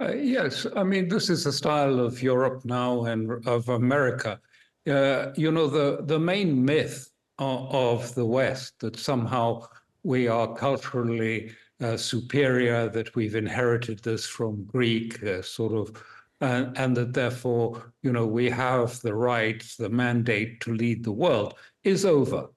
Uh, 0.00 0.12
yes, 0.14 0.66
I 0.76 0.82
mean, 0.82 1.08
this 1.08 1.28
is 1.28 1.44
the 1.44 1.52
style 1.52 2.00
of 2.00 2.22
Europe 2.22 2.64
now 2.64 3.04
and 3.04 3.46
of 3.46 3.68
America. 3.68 4.40
Uh, 4.88 5.32
you 5.36 5.52
know, 5.52 5.66
the, 5.66 6.02
the 6.04 6.18
main 6.18 6.64
myth 6.64 7.10
of, 7.38 7.74
of 7.74 8.14
the 8.14 8.24
West 8.24 8.80
that 8.80 8.96
somehow 8.96 9.66
we 10.02 10.26
are 10.26 10.54
culturally 10.54 11.52
uh, 11.82 11.98
superior, 11.98 12.88
that 12.88 13.14
we've 13.14 13.34
inherited 13.34 14.02
this 14.02 14.26
from 14.26 14.64
Greek, 14.64 15.22
uh, 15.22 15.42
sort 15.42 15.74
of, 15.74 16.02
and, 16.40 16.76
and 16.78 16.96
that 16.96 17.12
therefore, 17.12 17.92
you 18.02 18.10
know, 18.12 18.26
we 18.26 18.48
have 18.48 18.98
the 19.02 19.14
right, 19.14 19.62
the 19.78 19.90
mandate 19.90 20.60
to 20.62 20.72
lead 20.72 21.04
the 21.04 21.12
world, 21.12 21.54
is 21.84 22.06
over. 22.06 22.48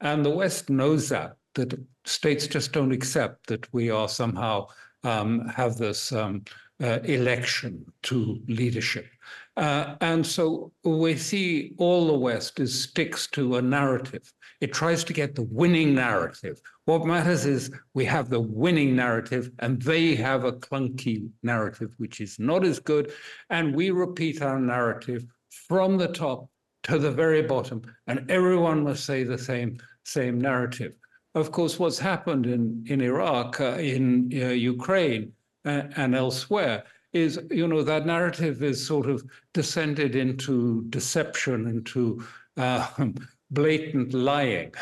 And 0.00 0.24
the 0.24 0.30
West 0.30 0.70
knows 0.70 1.08
that, 1.08 1.36
that 1.54 1.74
states 2.04 2.46
just 2.46 2.72
don't 2.72 2.92
accept 2.92 3.48
that 3.48 3.72
we 3.72 3.90
are 3.90 4.08
somehow 4.08 4.68
um, 5.04 5.48
have 5.48 5.76
this 5.76 6.12
um, 6.12 6.44
uh, 6.82 6.98
election 7.04 7.84
to 8.02 8.40
leadership. 8.48 9.06
Uh, 9.56 9.96
and 10.00 10.26
so 10.26 10.72
we 10.84 11.16
see 11.16 11.74
all 11.78 12.06
the 12.06 12.18
West 12.18 12.60
is 12.60 12.84
sticks 12.84 13.26
to 13.28 13.56
a 13.56 13.62
narrative. 13.62 14.32
It 14.60 14.72
tries 14.72 15.04
to 15.04 15.12
get 15.12 15.34
the 15.34 15.42
winning 15.50 15.94
narrative. 15.94 16.60
What 16.84 17.04
matters 17.04 17.44
is 17.46 17.70
we 17.94 18.04
have 18.06 18.30
the 18.30 18.40
winning 18.40 18.96
narrative 18.96 19.50
and 19.58 19.80
they 19.82 20.14
have 20.14 20.44
a 20.44 20.52
clunky 20.52 21.28
narrative, 21.42 21.94
which 21.98 22.20
is 22.20 22.38
not 22.38 22.64
as 22.64 22.78
good. 22.78 23.12
And 23.50 23.74
we 23.74 23.90
repeat 23.90 24.40
our 24.40 24.58
narrative 24.58 25.26
from 25.68 25.98
the 25.98 26.08
top 26.08 26.48
to 26.84 26.98
the 26.98 27.10
very 27.10 27.42
bottom, 27.42 27.82
and 28.06 28.28
everyone 28.30 28.82
must 28.82 29.04
say 29.04 29.22
the 29.22 29.38
same, 29.38 29.78
same 30.04 30.40
narrative. 30.40 30.94
Of 31.34 31.52
course, 31.52 31.78
what's 31.78 31.98
happened 31.98 32.46
in, 32.46 32.84
in 32.88 33.00
Iraq, 33.00 33.60
uh, 33.60 33.76
in 33.78 34.30
uh, 34.34 34.48
Ukraine, 34.48 35.32
and 35.64 36.14
elsewhere 36.14 36.84
is, 37.12 37.38
you 37.50 37.68
know, 37.68 37.82
that 37.82 38.06
narrative 38.06 38.62
is 38.62 38.84
sort 38.84 39.08
of 39.08 39.22
descended 39.52 40.16
into 40.16 40.84
deception, 40.88 41.66
into 41.66 42.24
uh, 42.56 42.88
blatant 43.50 44.14
lying 44.14 44.72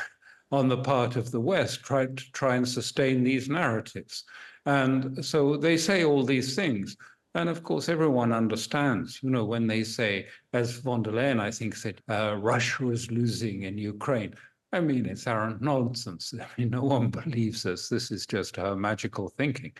on 0.53 0.69
the 0.69 0.79
part 0.79 1.17
of 1.17 1.31
the 1.31 1.41
West, 1.41 1.83
try 1.83 2.07
to 2.07 2.33
try 2.33 2.57
and 2.57 2.69
sustain 2.69 3.23
these 3.23 3.49
narratives. 3.49 4.25
And 4.67 5.25
so 5.25 5.57
they 5.57 5.77
say 5.77 6.05
all 6.05 6.25
these 6.25 6.55
things. 6.55 6.97
And 7.35 7.49
of 7.49 7.63
course, 7.63 7.89
everyone 7.89 8.33
understands, 8.33 9.21
you 9.23 9.31
know, 9.31 9.45
when 9.45 9.69
they 9.69 9.85
say, 9.85 10.27
as 10.53 10.79
von 10.79 11.03
der 11.03 11.13
Leyen, 11.13 11.41
I 11.41 11.53
think, 11.53 11.77
said, 11.77 12.03
uh, 12.11 12.37
Russia 12.37 12.91
is 12.91 13.11
losing 13.11 13.63
in 13.63 13.79
Ukraine. 13.79 14.35
I 14.73 14.81
mean, 14.81 15.07
it's 15.07 15.29
arrant 15.29 15.63
nonsense. 15.63 16.35
I 16.41 16.47
mean, 16.59 16.71
no 16.71 16.83
one 16.83 17.09
believes 17.11 17.65
us. 17.67 17.89
This 17.89 18.11
is 18.11 18.27
just 18.27 18.57
her 18.57 18.75
magical 18.75 19.29
thinking. 19.29 19.73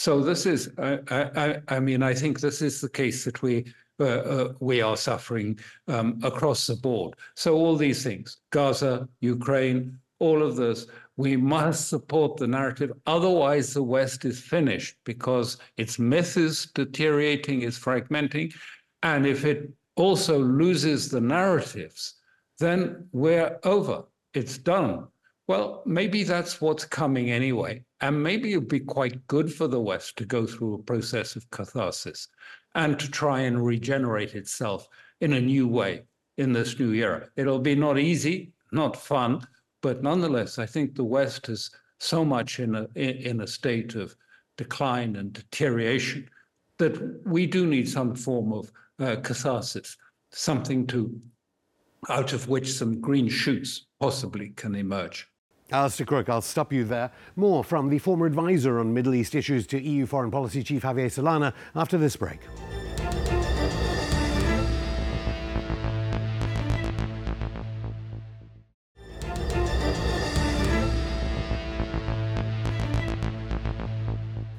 So 0.00 0.22
this 0.22 0.46
is, 0.46 0.70
I, 0.78 0.98
I, 1.10 1.60
I 1.76 1.78
mean, 1.78 2.02
I 2.02 2.14
think 2.14 2.40
this 2.40 2.62
is 2.62 2.80
the 2.80 2.88
case 2.88 3.26
that 3.26 3.42
we 3.42 3.70
uh, 4.00 4.04
uh, 4.04 4.52
we 4.58 4.80
are 4.80 4.96
suffering 4.96 5.58
um, 5.88 6.18
across 6.22 6.66
the 6.66 6.76
board. 6.76 7.16
So 7.36 7.54
all 7.54 7.76
these 7.76 8.02
things, 8.02 8.38
Gaza, 8.48 9.06
Ukraine, 9.20 9.98
all 10.18 10.42
of 10.42 10.56
this, 10.56 10.86
we 11.18 11.36
must 11.36 11.90
support 11.90 12.38
the 12.38 12.46
narrative. 12.46 12.92
Otherwise, 13.04 13.74
the 13.74 13.82
West 13.82 14.24
is 14.24 14.40
finished 14.40 14.96
because 15.04 15.58
its 15.76 15.98
myth 15.98 16.38
is 16.38 16.70
deteriorating, 16.74 17.60
is 17.60 17.78
fragmenting. 17.78 18.54
And 19.02 19.26
if 19.26 19.44
it 19.44 19.70
also 19.96 20.38
loses 20.38 21.10
the 21.10 21.20
narratives, 21.20 22.14
then 22.58 23.06
we're 23.12 23.58
over. 23.64 24.04
It's 24.32 24.56
done. 24.56 25.08
Well, 25.50 25.82
maybe 25.84 26.22
that's 26.22 26.60
what's 26.60 26.84
coming 26.84 27.32
anyway. 27.32 27.82
And 28.00 28.22
maybe 28.22 28.52
it'd 28.52 28.68
be 28.68 28.78
quite 28.78 29.26
good 29.26 29.52
for 29.52 29.66
the 29.66 29.80
West 29.80 30.16
to 30.18 30.24
go 30.24 30.46
through 30.46 30.74
a 30.74 30.82
process 30.84 31.34
of 31.34 31.50
catharsis 31.50 32.28
and 32.76 32.96
to 33.00 33.10
try 33.10 33.40
and 33.40 33.66
regenerate 33.66 34.36
itself 34.36 34.86
in 35.20 35.32
a 35.32 35.40
new 35.40 35.66
way 35.66 36.04
in 36.38 36.52
this 36.52 36.78
new 36.78 36.92
era. 36.92 37.28
It'll 37.34 37.58
be 37.58 37.74
not 37.74 37.98
easy, 37.98 38.52
not 38.70 38.96
fun, 38.96 39.44
but 39.82 40.04
nonetheless, 40.04 40.60
I 40.60 40.66
think 40.66 40.94
the 40.94 41.02
West 41.02 41.48
is 41.48 41.72
so 41.98 42.24
much 42.24 42.60
in 42.60 42.76
a, 42.76 42.86
in 42.94 43.40
a 43.40 43.46
state 43.48 43.96
of 43.96 44.14
decline 44.56 45.16
and 45.16 45.32
deterioration 45.32 46.30
that 46.78 47.26
we 47.26 47.48
do 47.48 47.66
need 47.66 47.88
some 47.88 48.14
form 48.14 48.52
of 48.52 48.70
uh, 49.00 49.16
catharsis, 49.16 49.96
something 50.30 50.86
to 50.86 51.20
out 52.08 52.32
of 52.32 52.48
which 52.48 52.72
some 52.72 53.00
green 53.00 53.28
shoots 53.28 53.86
possibly 53.98 54.50
can 54.50 54.76
emerge. 54.76 55.26
Alastair 55.72 56.04
Crooke, 56.04 56.28
I'll 56.28 56.42
stop 56.42 56.72
you 56.72 56.84
there. 56.84 57.12
More 57.36 57.62
from 57.62 57.90
the 57.90 57.98
former 57.98 58.26
advisor 58.26 58.80
on 58.80 58.92
Middle 58.92 59.14
East 59.14 59.34
issues 59.36 59.66
to 59.68 59.80
EU 59.80 60.04
Foreign 60.04 60.30
Policy 60.30 60.64
Chief 60.64 60.82
Javier 60.82 61.06
Solana 61.06 61.52
after 61.76 61.96
this 61.96 62.16
break. 62.16 62.40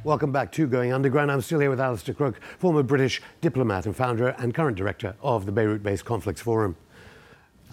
Welcome 0.04 0.32
back 0.32 0.52
to 0.54 0.66
Going 0.66 0.94
Underground. 0.94 1.32
I'm 1.32 1.42
still 1.42 1.60
here 1.60 1.70
with 1.70 1.80
Alastair 1.80 2.16
Crooke, 2.16 2.42
former 2.58 2.84
British 2.84 3.22
diplomat 3.40 3.86
and 3.86 3.96
founder 3.96 4.30
and 4.40 4.54
current 4.54 4.78
director 4.78 5.16
of 5.22 5.46
the 5.46 5.52
Beirut 5.52 5.84
based 5.84 6.06
Conflicts 6.06 6.42
Forum. 6.42 6.76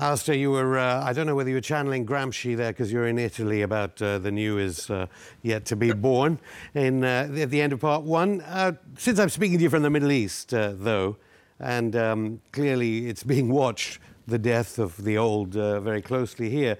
Alastair, 0.00 0.36
you 0.36 0.52
were, 0.52 0.78
uh, 0.78 1.02
I 1.02 1.12
don't 1.12 1.26
know 1.26 1.34
whether 1.34 1.48
you 1.48 1.56
were 1.56 1.60
channeling 1.60 2.06
Gramsci 2.06 2.56
there 2.56 2.70
because 2.70 2.92
you're 2.92 3.08
in 3.08 3.18
Italy 3.18 3.62
about 3.62 4.00
uh, 4.00 4.18
the 4.18 4.30
new 4.30 4.56
is 4.56 4.88
uh, 4.90 5.08
yet 5.42 5.64
to 5.66 5.76
be 5.76 5.92
born 5.92 6.38
in, 6.72 7.02
uh, 7.02 7.28
at 7.36 7.50
the 7.50 7.60
end 7.60 7.72
of 7.72 7.80
part 7.80 8.04
one. 8.04 8.40
Uh, 8.42 8.72
since 8.96 9.18
I'm 9.18 9.28
speaking 9.28 9.58
to 9.58 9.64
you 9.64 9.70
from 9.70 9.82
the 9.82 9.90
Middle 9.90 10.12
East, 10.12 10.54
uh, 10.54 10.72
though, 10.76 11.16
and 11.58 11.96
um, 11.96 12.40
clearly 12.52 13.08
it's 13.08 13.24
being 13.24 13.48
watched, 13.50 13.98
the 14.28 14.38
death 14.38 14.78
of 14.78 15.02
the 15.02 15.18
old, 15.18 15.54
very 15.54 16.02
closely 16.02 16.48
here, 16.48 16.76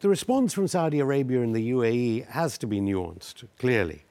the 0.00 0.08
response 0.08 0.54
from 0.54 0.66
Saudi 0.66 1.00
Arabia 1.00 1.42
and 1.42 1.54
the 1.54 1.72
UAE 1.72 2.28
has 2.28 2.56
to 2.58 2.66
be 2.66 2.80
nuanced, 2.80 3.46
clearly, 3.58 4.04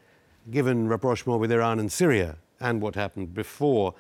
given 0.52 0.88
rapprochement 0.88 1.40
with 1.40 1.52
Iran 1.52 1.80
and 1.80 1.92
Syria 1.92 2.36
and 2.60 2.80
what 2.80 2.94
happened 2.94 3.34
before. 3.34 3.96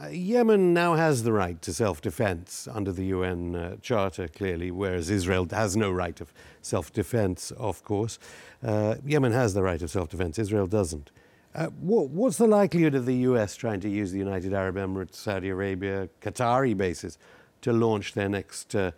Uh, 0.00 0.08
Yemen 0.08 0.72
now 0.72 0.94
has 0.94 1.24
the 1.24 1.32
right 1.32 1.60
to 1.60 1.72
self 1.72 2.00
defense 2.00 2.68
under 2.72 2.92
the 2.92 3.06
UN 3.06 3.56
uh, 3.56 3.76
Charter, 3.82 4.28
clearly, 4.28 4.70
whereas 4.70 5.10
Israel 5.10 5.46
has 5.50 5.76
no 5.76 5.90
right 5.90 6.20
of 6.20 6.32
self 6.62 6.92
defense, 6.92 7.50
of 7.52 7.82
course. 7.82 8.18
Uh, 8.64 8.96
Yemen 9.04 9.32
has 9.32 9.54
the 9.54 9.62
right 9.62 9.82
of 9.82 9.90
self 9.90 10.08
defense, 10.08 10.38
Israel 10.38 10.68
doesn't. 10.68 11.10
Uh, 11.54 11.66
what, 11.80 12.10
what's 12.10 12.36
the 12.36 12.46
likelihood 12.46 12.94
of 12.94 13.06
the 13.06 13.16
US 13.16 13.56
trying 13.56 13.80
to 13.80 13.88
use 13.88 14.12
the 14.12 14.18
United 14.18 14.52
Arab 14.54 14.76
Emirates, 14.76 15.16
Saudi 15.16 15.48
Arabia, 15.48 16.08
Qatari 16.20 16.76
bases 16.76 17.18
to 17.62 17.72
launch 17.72 18.14
their 18.14 18.28
next 18.28 18.76
uh, 18.76 18.92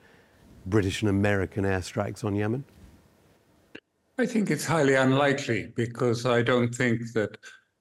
British 0.67 1.01
and 1.01 1.09
American 1.09 1.65
airstrikes 1.65 2.25
on 2.25 2.35
Yemen? 2.35 2.65
I 4.19 4.27
think 4.27 4.51
it's 4.51 4.67
highly 4.67 4.97
unlikely 4.97 5.73
because 5.75 6.27
I 6.27 6.43
don't 6.43 6.75
think 6.75 7.15
that 7.15 7.39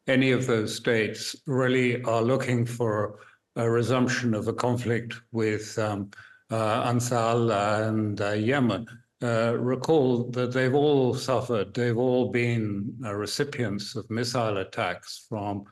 any 0.09 0.31
of 0.31 0.47
those 0.47 0.75
states 0.75 1.35
really 1.45 2.01
are 2.03 2.21
looking 2.21 2.65
for 2.65 3.19
a 3.55 3.69
resumption 3.69 4.33
of 4.33 4.47
a 4.47 4.53
conflict 4.53 5.13
with 5.31 5.77
um, 5.77 6.09
uh, 6.51 6.81
Ansar 6.87 7.51
and 7.87 8.19
uh, 8.19 8.31
Yemen. 8.31 8.87
Uh, 9.21 9.55
recall 9.57 10.23
that 10.31 10.51
they've 10.51 10.73
all 10.73 11.13
suffered, 11.13 11.73
they've 11.73 11.97
all 11.97 12.29
been 12.29 12.95
uh, 13.05 13.13
recipients 13.13 13.95
of 13.95 14.09
missile 14.09 14.57
attacks 14.57 15.25
from 15.29 15.65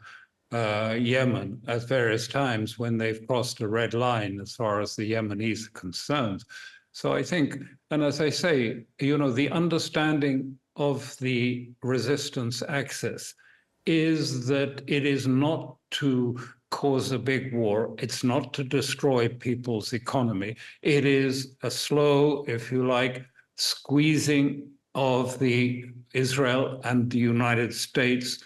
uh, 0.52 0.96
Yemen 1.00 1.62
at 1.68 1.88
various 1.88 2.28
times 2.28 2.78
when 2.78 2.98
they've 2.98 3.26
crossed 3.26 3.62
a 3.62 3.68
red 3.68 3.94
line 3.94 4.40
as 4.40 4.54
far 4.54 4.82
as 4.82 4.96
the 4.96 5.12
Yemenis 5.14 5.68
are 5.68 5.80
concerned. 5.80 6.44
So 6.92 7.14
I 7.14 7.24
think, 7.24 7.58
and 7.90 8.04
as 8.04 8.22
I 8.22 8.30
say, 8.30 8.86
you 9.00 9.18
know, 9.18 9.32
the 9.32 9.50
understanding 9.50 10.60
of 10.76 11.18
the 11.18 11.72
resistance 11.82 12.62
axis 12.68 13.34
is 13.88 14.48
that 14.48 14.84
it 14.88 15.06
is 15.06 15.28
not 15.28 15.78
to 15.92 16.40
cause 16.70 17.12
a 17.12 17.20
big 17.20 17.54
war. 17.54 17.96
It's 17.98 18.24
not 18.24 18.54
to 18.56 18.64
destroy 18.64 19.30
people's 19.30 19.94
economy. 19.94 20.58
It 20.82 21.06
is 21.06 21.56
a 21.64 21.72
slow, 21.72 22.44
if 22.48 22.72
you 22.72 22.86
like, 22.86 23.26
squeezing 23.56 24.70
of 24.94 25.40
the 25.40 25.86
Israel 26.14 26.82
and 26.84 27.10
the 27.10 27.20
United 27.20 27.74
States 27.74 28.44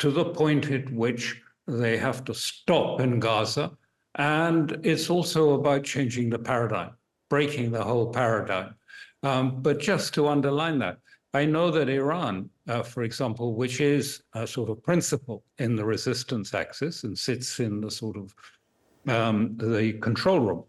to 0.00 0.10
the 0.10 0.24
point 0.24 0.70
at 0.70 0.90
which 0.92 1.40
they 1.66 1.96
have 1.96 2.24
to 2.24 2.34
stop 2.34 3.00
in 3.00 3.20
Gaza. 3.20 3.70
And 4.16 4.78
it's 4.82 5.08
also 5.08 5.54
about 5.54 5.84
changing 5.84 6.30
the 6.30 6.38
paradigm, 6.38 6.92
breaking 7.30 7.70
the 7.70 7.84
whole 7.84 8.12
paradigm. 8.12 8.74
Um, 9.22 9.62
but 9.62 9.78
just 9.78 10.12
to 10.14 10.28
underline 10.28 10.78
that, 10.80 10.98
I 11.32 11.44
know 11.44 11.70
that 11.70 11.88
Iran, 11.88 12.50
uh, 12.68 12.82
for 12.82 13.02
example, 13.02 13.54
which 13.54 13.80
is 13.80 14.22
a 14.34 14.46
sort 14.46 14.70
of 14.70 14.82
principle 14.82 15.44
in 15.58 15.76
the 15.76 15.84
resistance 15.84 16.54
axis 16.54 17.04
and 17.04 17.18
sits 17.18 17.60
in 17.60 17.80
the 17.80 17.90
sort 17.90 18.16
of 18.16 18.34
um, 19.08 19.56
the 19.56 19.94
control 19.94 20.40
room 20.40 20.64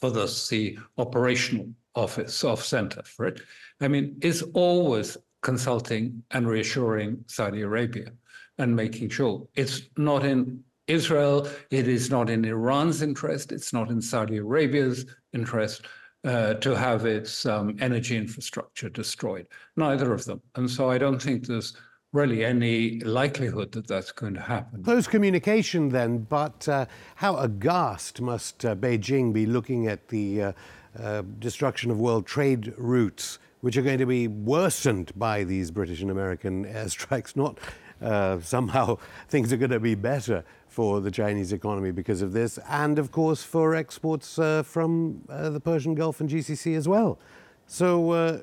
for 0.00 0.10
this, 0.10 0.48
the 0.48 0.78
operational 0.98 1.68
office 1.94 2.44
of 2.44 2.62
center 2.62 3.02
for 3.02 3.26
it, 3.26 3.40
I 3.80 3.88
mean, 3.88 4.16
is 4.20 4.42
always 4.54 5.16
consulting 5.42 6.22
and 6.30 6.48
reassuring 6.48 7.24
Saudi 7.26 7.62
Arabia 7.62 8.12
and 8.58 8.74
making 8.74 9.08
sure 9.10 9.46
it's 9.54 9.82
not 9.96 10.24
in 10.24 10.62
Israel, 10.86 11.48
it 11.70 11.88
is 11.88 12.10
not 12.10 12.30
in 12.30 12.44
Iran's 12.44 13.02
interest, 13.02 13.50
it's 13.50 13.72
not 13.72 13.90
in 13.90 14.00
Saudi 14.00 14.36
Arabia's 14.36 15.06
interest 15.32 15.82
uh, 16.26 16.54
to 16.54 16.74
have 16.74 17.06
its 17.06 17.46
um, 17.46 17.76
energy 17.80 18.16
infrastructure 18.16 18.88
destroyed. 18.88 19.46
Neither 19.76 20.12
of 20.12 20.24
them. 20.24 20.42
And 20.56 20.68
so 20.68 20.90
I 20.90 20.98
don't 20.98 21.22
think 21.22 21.46
there's 21.46 21.76
really 22.12 22.44
any 22.44 23.00
likelihood 23.00 23.72
that 23.72 23.86
that's 23.86 24.10
going 24.10 24.34
to 24.34 24.40
happen. 24.40 24.82
Close 24.82 25.06
communication 25.06 25.88
then, 25.88 26.18
but 26.18 26.68
uh, 26.68 26.86
how 27.16 27.36
aghast 27.36 28.20
must 28.20 28.64
uh, 28.64 28.74
Beijing 28.74 29.32
be 29.32 29.46
looking 29.46 29.86
at 29.86 30.08
the 30.08 30.42
uh, 30.42 30.52
uh, 30.98 31.22
destruction 31.38 31.90
of 31.90 31.98
world 31.98 32.26
trade 32.26 32.72
routes, 32.76 33.38
which 33.60 33.76
are 33.76 33.82
going 33.82 33.98
to 33.98 34.06
be 34.06 34.28
worsened 34.28 35.12
by 35.16 35.44
these 35.44 35.70
British 35.70 36.00
and 36.00 36.10
American 36.10 36.64
airstrikes, 36.64 37.36
not 37.36 37.58
uh, 38.00 38.40
somehow 38.40 38.98
things 39.28 39.52
are 39.52 39.56
going 39.56 39.70
to 39.70 39.80
be 39.80 39.94
better 39.94 40.44
for 40.76 41.00
the 41.00 41.10
Chinese 41.10 41.54
economy 41.54 41.90
because 41.90 42.20
of 42.20 42.34
this, 42.34 42.58
and 42.68 42.98
of 42.98 43.10
course 43.10 43.42
for 43.42 43.74
exports 43.74 44.38
uh, 44.38 44.62
from 44.62 45.22
uh, 45.30 45.48
the 45.48 45.58
Persian 45.58 45.94
Gulf 45.94 46.20
and 46.20 46.28
GCC 46.28 46.76
as 46.76 46.86
well. 46.86 47.18
So 47.66 48.10
uh, 48.10 48.40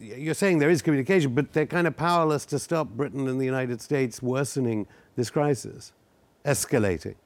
you're 0.00 0.32
saying 0.32 0.58
there 0.58 0.70
is 0.70 0.80
communication, 0.80 1.34
but 1.34 1.52
they're 1.52 1.66
kind 1.66 1.86
of 1.86 1.94
powerless 1.94 2.46
to 2.46 2.58
stop 2.58 2.88
Britain 2.88 3.28
and 3.28 3.38
the 3.38 3.44
United 3.44 3.82
States 3.82 4.22
worsening 4.22 4.86
this 5.16 5.28
crisis, 5.28 5.92
escalating. 6.46 7.16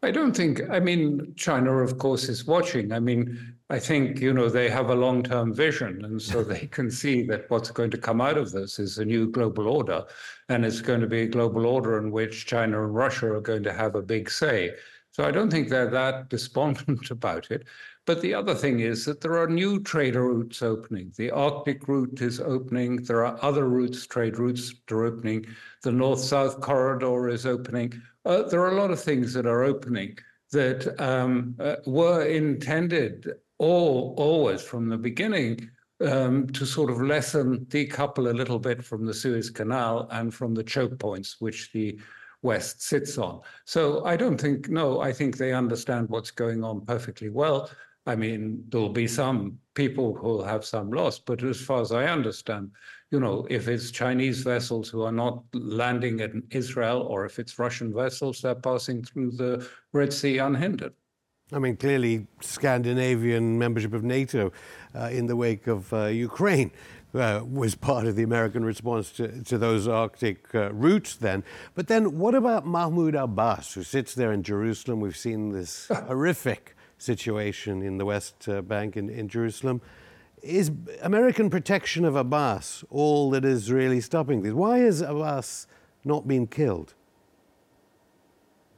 I 0.00 0.12
don't 0.12 0.36
think, 0.36 0.62
I 0.70 0.78
mean, 0.78 1.34
China, 1.36 1.78
of 1.78 1.98
course, 1.98 2.28
is 2.28 2.46
watching. 2.46 2.92
I 2.92 3.00
mean, 3.00 3.56
I 3.68 3.80
think, 3.80 4.20
you 4.20 4.32
know, 4.32 4.48
they 4.48 4.70
have 4.70 4.90
a 4.90 4.94
long 4.94 5.24
term 5.24 5.52
vision. 5.52 6.04
And 6.04 6.22
so 6.22 6.44
they 6.44 6.66
can 6.70 6.88
see 6.88 7.24
that 7.24 7.50
what's 7.50 7.72
going 7.72 7.90
to 7.90 7.98
come 7.98 8.20
out 8.20 8.38
of 8.38 8.52
this 8.52 8.78
is 8.78 8.98
a 8.98 9.04
new 9.04 9.28
global 9.28 9.66
order. 9.66 10.04
And 10.48 10.64
it's 10.64 10.80
going 10.80 11.00
to 11.00 11.08
be 11.08 11.22
a 11.22 11.26
global 11.26 11.66
order 11.66 11.98
in 11.98 12.12
which 12.12 12.46
China 12.46 12.84
and 12.84 12.94
Russia 12.94 13.32
are 13.32 13.40
going 13.40 13.64
to 13.64 13.72
have 13.72 13.96
a 13.96 14.02
big 14.02 14.30
say. 14.30 14.74
So 15.18 15.24
I 15.24 15.32
don't 15.32 15.50
think 15.50 15.68
they're 15.68 15.90
that 15.90 16.28
despondent 16.30 17.10
about 17.10 17.50
it. 17.50 17.66
But 18.06 18.22
the 18.22 18.34
other 18.34 18.54
thing 18.54 18.80
is 18.80 19.04
that 19.04 19.20
there 19.20 19.36
are 19.36 19.48
new 19.48 19.80
trade 19.80 20.14
routes 20.14 20.62
opening. 20.62 21.12
The 21.16 21.32
Arctic 21.32 21.88
route 21.88 22.22
is 22.22 22.38
opening. 22.38 23.02
There 23.02 23.26
are 23.26 23.36
other 23.42 23.68
routes, 23.68 24.06
trade 24.06 24.38
routes 24.38 24.72
are 24.92 25.04
opening. 25.04 25.44
The 25.82 25.90
north 25.90 26.20
south 26.20 26.60
corridor 26.60 27.28
is 27.28 27.46
opening. 27.46 28.00
Uh, 28.24 28.44
there 28.44 28.60
are 28.60 28.70
a 28.70 28.80
lot 28.80 28.92
of 28.92 29.02
things 29.02 29.32
that 29.32 29.44
are 29.44 29.64
opening 29.64 30.16
that 30.52 30.98
um, 31.00 31.56
uh, 31.58 31.76
were 31.84 32.24
intended 32.24 33.28
all 33.58 34.14
always 34.16 34.62
from 34.62 34.88
the 34.88 34.96
beginning 34.96 35.68
um, 36.00 36.46
to 36.50 36.64
sort 36.64 36.90
of 36.90 37.02
lessen, 37.02 37.66
decouple 37.66 38.30
a 38.30 38.32
little 38.32 38.60
bit 38.60 38.84
from 38.84 39.04
the 39.04 39.12
Suez 39.12 39.50
Canal 39.50 40.06
and 40.12 40.32
from 40.32 40.54
the 40.54 40.62
choke 40.62 40.96
points 41.00 41.40
which 41.40 41.72
the 41.72 41.98
West 42.42 42.82
sits 42.82 43.18
on. 43.18 43.40
So 43.64 44.04
I 44.04 44.16
don't 44.16 44.40
think, 44.40 44.68
no, 44.68 45.00
I 45.00 45.12
think 45.12 45.36
they 45.36 45.52
understand 45.52 46.08
what's 46.08 46.30
going 46.30 46.62
on 46.64 46.84
perfectly 46.84 47.30
well. 47.30 47.70
I 48.06 48.16
mean, 48.16 48.64
there'll 48.70 48.88
be 48.88 49.06
some 49.06 49.58
people 49.74 50.14
who'll 50.14 50.44
have 50.44 50.64
some 50.64 50.90
loss, 50.90 51.18
but 51.18 51.42
as 51.42 51.60
far 51.60 51.82
as 51.82 51.92
I 51.92 52.04
understand, 52.06 52.70
you 53.10 53.20
know, 53.20 53.46
if 53.50 53.68
it's 53.68 53.90
Chinese 53.90 54.42
vessels 54.42 54.88
who 54.88 55.02
are 55.02 55.12
not 55.12 55.42
landing 55.52 56.20
in 56.20 56.42
Israel 56.50 57.02
or 57.02 57.26
if 57.26 57.38
it's 57.38 57.58
Russian 57.58 57.92
vessels, 57.92 58.40
they're 58.40 58.54
passing 58.54 59.02
through 59.02 59.32
the 59.32 59.68
Red 59.92 60.12
Sea 60.12 60.38
unhindered. 60.38 60.94
I 61.52 61.58
mean, 61.58 61.76
clearly, 61.76 62.26
Scandinavian 62.40 63.58
membership 63.58 63.94
of 63.94 64.04
NATO 64.04 64.52
uh, 64.94 65.08
in 65.10 65.26
the 65.26 65.36
wake 65.36 65.66
of 65.66 65.90
uh, 65.94 66.06
Ukraine 66.06 66.70
uh, 67.14 67.42
was 67.48 67.74
part 67.74 68.06
of 68.06 68.16
the 68.16 68.22
American 68.22 68.64
response 68.64 69.10
to, 69.12 69.42
to 69.44 69.58
those 69.58 69.88
Arctic 69.88 70.54
uh, 70.54 70.72
routes 70.72 71.16
then. 71.16 71.44
But 71.74 71.88
then, 71.88 72.18
what 72.18 72.34
about 72.34 72.66
Mahmoud 72.66 73.14
Abbas, 73.14 73.74
who 73.74 73.82
sits 73.82 74.14
there 74.14 74.32
in 74.32 74.42
Jerusalem? 74.42 75.00
We've 75.00 75.16
seen 75.16 75.52
this 75.52 75.88
horrific 76.06 76.76
situation 76.98 77.82
in 77.82 77.98
the 77.98 78.04
West 78.04 78.48
uh, 78.48 78.60
Bank 78.62 78.96
in, 78.96 79.08
in 79.08 79.28
Jerusalem. 79.28 79.80
Is 80.42 80.70
American 81.02 81.50
protection 81.50 82.04
of 82.04 82.14
Abbas 82.14 82.84
all 82.90 83.30
that 83.30 83.44
is 83.44 83.72
really 83.72 84.00
stopping 84.00 84.42
this? 84.42 84.52
Why 84.52 84.78
has 84.78 85.00
Abbas 85.00 85.66
not 86.04 86.28
been 86.28 86.46
killed? 86.46 86.94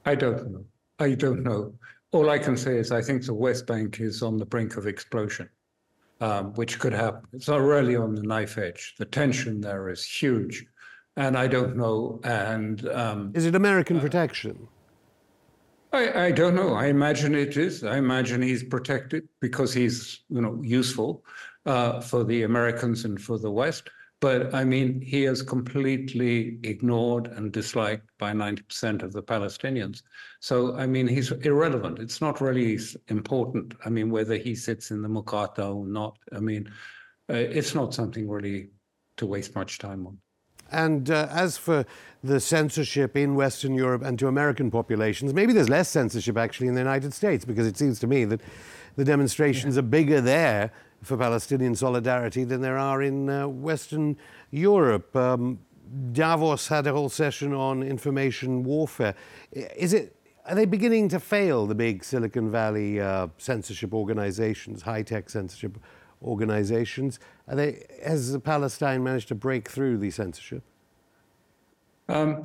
I 0.07 0.15
don't 0.15 0.51
know. 0.51 0.65
I 0.99 1.15
don't 1.15 1.43
know. 1.43 1.75
All 2.13 2.31
I 2.31 2.39
can 2.39 2.57
say 2.57 2.77
is 2.77 2.91
I 2.91 3.03
think 3.03 3.25
the 3.25 3.35
West 3.35 3.67
Bank 3.67 4.01
is 4.01 4.23
on 4.23 4.37
the 4.37 4.47
brink 4.47 4.77
of 4.77 4.87
explosion, 4.87 5.49
um, 6.21 6.53
which 6.55 6.79
could 6.79 6.93
happen. 6.93 7.23
It's 7.33 7.49
really 7.49 7.97
on 7.97 8.15
the 8.15 8.23
knife 8.23 8.59
edge. 8.59 8.95
The 8.99 9.05
tension 9.05 9.61
there 9.61 9.89
is 9.89 10.05
huge. 10.05 10.67
And 11.17 11.37
I 11.37 11.47
don't 11.47 11.77
know. 11.77 12.21
And 12.25 12.87
um, 12.89 13.33
is 13.35 13.47
it 13.47 13.55
American 13.55 13.97
uh, 13.97 14.01
protection? 14.01 14.69
I, 15.93 16.27
I, 16.27 16.31
don't 16.31 16.55
know. 16.55 16.75
I 16.75 16.87
imagine 16.87 17.35
it 17.35 17.57
is. 17.57 17.83
I 17.83 17.97
imagine 17.97 18.43
he's 18.43 18.63
protected 18.63 19.29
because 19.41 19.75
he's, 19.75 20.21
you 20.29 20.41
know, 20.41 20.61
useful 20.63 21.25
uh, 21.67 22.01
for 22.01 22.23
the 22.23 22.45
Americans 22.45 23.05
and 23.05 23.21
for 23.21 23.39
the 23.39 23.51
West. 23.51 23.91
But 24.21 24.55
I 24.55 24.65
mean, 24.65 25.01
he 25.01 25.25
is 25.25 25.41
completely 25.41 26.59
ignored 26.63 27.29
and 27.29 27.51
disliked 27.51 28.07
by 28.19 28.33
90% 28.33 29.03
of 29.03 29.13
the 29.13 29.23
Palestinians. 29.23 30.03
So, 30.41 30.77
I 30.77 30.87
mean, 30.87 31.09
he's 31.09 31.33
irrelevant. 31.33 31.99
It's 31.99 32.21
not 32.21 32.43
really 32.43 32.79
important. 33.09 33.75
I 33.85 33.89
mean, 33.89 34.11
whether 34.11 34.37
he 34.37 34.55
sits 34.55 34.91
in 34.91 35.01
the 35.01 35.09
Muqata 35.09 35.75
or 35.75 35.87
not, 35.87 36.19
I 36.35 36.41
mean, 36.41 36.71
uh, 37.31 37.35
it's 37.35 37.75
not 37.75 37.95
something 37.95 38.29
really 38.29 38.69
to 39.17 39.27
waste 39.27 39.55
much 39.55 39.79
time 39.79 40.07
on. 40.07 40.19
And 40.71 41.11
uh, 41.11 41.29
as 41.31 41.57
for 41.57 41.85
the 42.23 42.41
censorship 42.41 43.17
in 43.17 43.35
Western 43.35 43.75
Europe 43.75 44.03
and 44.03 44.19
to 44.19 44.29
American 44.29 44.71
populations, 44.71 45.33
maybe 45.33 45.53
there's 45.53 45.69
less 45.69 45.89
censorship 45.89 46.37
actually 46.37 46.69
in 46.69 46.75
the 46.75 46.81
United 46.81 47.15
States 47.15 47.45
because 47.45 47.67
it 47.67 47.77
seems 47.77 47.99
to 48.01 48.07
me 48.07 48.25
that 48.27 48.41
the 48.97 49.05
demonstrations 49.05 49.77
yeah. 49.77 49.81
are 49.81 49.83
bigger 49.83 50.21
there 50.21 50.73
for 51.03 51.17
Palestinian 51.17 51.75
solidarity 51.75 52.45
than 52.45 52.61
there 52.61 52.79
are 52.79 53.03
in 53.03 53.29
uh, 53.29 53.49
Western 53.49 54.17
Europe. 54.51 55.15
Um, 55.17 55.59
Davos 56.13 56.69
had 56.69 56.87
a 56.87 56.93
whole 56.93 57.09
session 57.09 57.53
on 57.53 57.83
information 57.83 58.63
warfare. 58.63 59.15
Is 59.53 59.93
it? 59.93 60.17
Are 60.47 60.55
they 60.55 60.65
beginning 60.65 61.09
to 61.11 61.21
fail 61.21 61.67
the 61.67 61.75
big 61.75 62.03
Silicon 62.03 62.51
Valley 62.51 63.01
uh, 63.01 63.29
censorship 63.39 63.93
organizations, 63.93 64.83
high-tech 64.83 65.29
censorship 65.29 65.79
organizations? 66.23 67.21
Are 67.47 67.55
they, 67.57 67.85
has 68.05 68.37
Palestine 68.39 69.05
managed 69.05 69.29
to 69.29 69.35
break 69.35 69.69
through 69.69 69.99
the 69.99 70.11
censorship? 70.11 70.63
Um, 72.09 72.43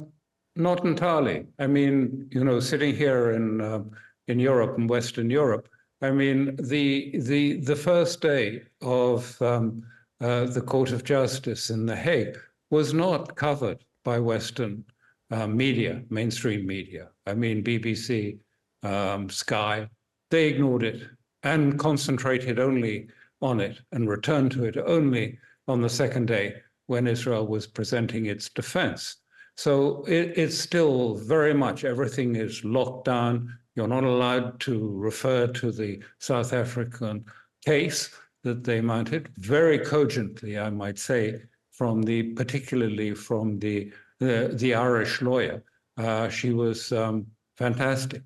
not 0.56 0.86
entirely. 0.86 1.48
I 1.58 1.68
mean, 1.68 2.28
you 2.32 2.44
know, 2.44 2.60
sitting 2.60 2.96
here 2.96 3.32
in 3.32 3.62
uh, 3.62 3.84
in 4.28 4.39
Europe 4.39 4.78
and 4.78 4.89
Western 4.89 5.30
Europe, 5.30 5.70
I 6.01 6.12
mean, 6.12 6.55
the 6.58 7.17
the 7.19 7.62
the 7.62 7.75
first 7.75 8.21
day 8.21 8.63
of 8.81 9.41
um, 9.41 9.84
uh, 10.21 10.45
the 10.45 10.62
Court 10.62 10.91
of 10.91 11.03
Justice 11.03 11.69
in 11.69 11.86
The 11.86 11.95
Hague 11.95 12.38
was 12.69 12.93
not 12.93 13.36
covered 13.36 13.84
by 14.03 14.19
Western 14.19 14.84
uh, 15.31 15.47
media, 15.47 16.03
mainstream 16.10 16.65
media. 16.65 17.10
I 17.25 17.34
mean, 17.34 17.63
BBC, 17.63 18.38
um, 18.84 19.29
Sky, 19.29 19.89
they 20.31 20.47
ignored 20.47 20.84
it 20.84 21.08
and 21.43 21.79
concentrated 21.79 22.60
only 22.60 23.08
on 23.41 23.60
it 23.60 23.79
and 23.91 24.10
returned 24.10 24.51
to 24.51 24.65
it 24.65 24.77
only 24.77 25.38
on 25.67 25.81
the 25.81 25.89
second 25.89 26.27
day 26.27 26.55
when 26.88 27.08
Israel 27.08 27.47
was 27.47 27.67
presenting 27.67 28.27
its 28.27 28.49
defense. 28.49 29.17
So 29.58 30.03
it, 30.05 30.34
it's 30.38 30.58
still 30.58 31.15
very 31.15 31.53
much 31.53 31.86
everything 31.86 32.36
is 32.36 32.63
locked 32.63 33.05
down. 33.05 33.58
You're 33.75 33.88
not 33.88 34.03
allowed 34.03 34.59
to 34.61 34.89
refer 34.97 35.47
to 35.47 35.71
the 35.71 36.01
South 36.19 36.53
African 36.53 37.25
case 37.65 38.09
that 38.43 38.63
they 38.63 38.79
mounted 38.79 39.29
very 39.38 39.79
cogently, 39.79 40.57
I 40.57 40.69
might 40.69 40.97
say, 40.97 41.41
from 41.71 42.01
the 42.03 42.23
particularly 42.33 43.13
from 43.13 43.59
the 43.59 43.91
the, 44.19 44.51
the 44.53 44.73
Irish 44.73 45.21
lawyer. 45.21 45.61
Uh, 45.97 46.29
she 46.29 46.53
was 46.53 46.93
um, 46.93 47.25
fantastic, 47.57 48.23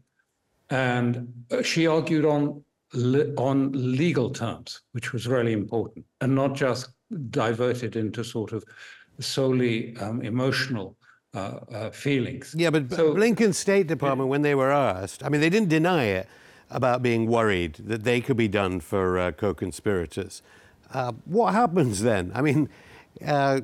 and 0.69 1.33
she 1.63 1.88
argued 1.88 2.25
on 2.25 2.63
on 3.38 3.71
legal 3.73 4.29
terms, 4.29 4.81
which 4.91 5.13
was 5.13 5.27
really 5.27 5.53
important, 5.53 6.05
and 6.21 6.35
not 6.35 6.53
just 6.53 6.89
diverted 7.31 7.95
into 7.95 8.23
sort 8.23 8.51
of 8.51 8.63
solely 9.19 9.97
um, 9.97 10.21
emotional 10.21 10.95
uh, 11.34 11.60
uh, 11.72 11.89
feelings. 11.92 12.56
Yeah, 12.58 12.72
but 12.72 12.92
so, 12.92 13.13
Blinken's 13.13 13.58
State 13.58 13.86
Department, 13.86 14.30
when 14.30 14.42
they 14.42 14.56
were 14.56 14.72
asked, 14.72 15.24
I 15.24 15.30
mean, 15.30 15.42
they 15.42 15.50
didn't 15.50 15.70
deny 15.70 16.06
it 16.06 16.28
about 16.72 17.04
being 17.04 17.28
worried 17.28 17.76
that 17.86 18.04
they 18.04 18.20
could 18.20 18.38
be 18.38 18.48
done 18.48 18.80
for 18.80 19.20
uh, 19.20 19.32
co-conspirators. 19.32 20.42
Uh, 20.92 21.12
what 21.26 21.54
happens 21.54 22.02
then? 22.02 22.32
I 22.34 22.42
mean, 22.42 22.68
uh, 23.26 23.62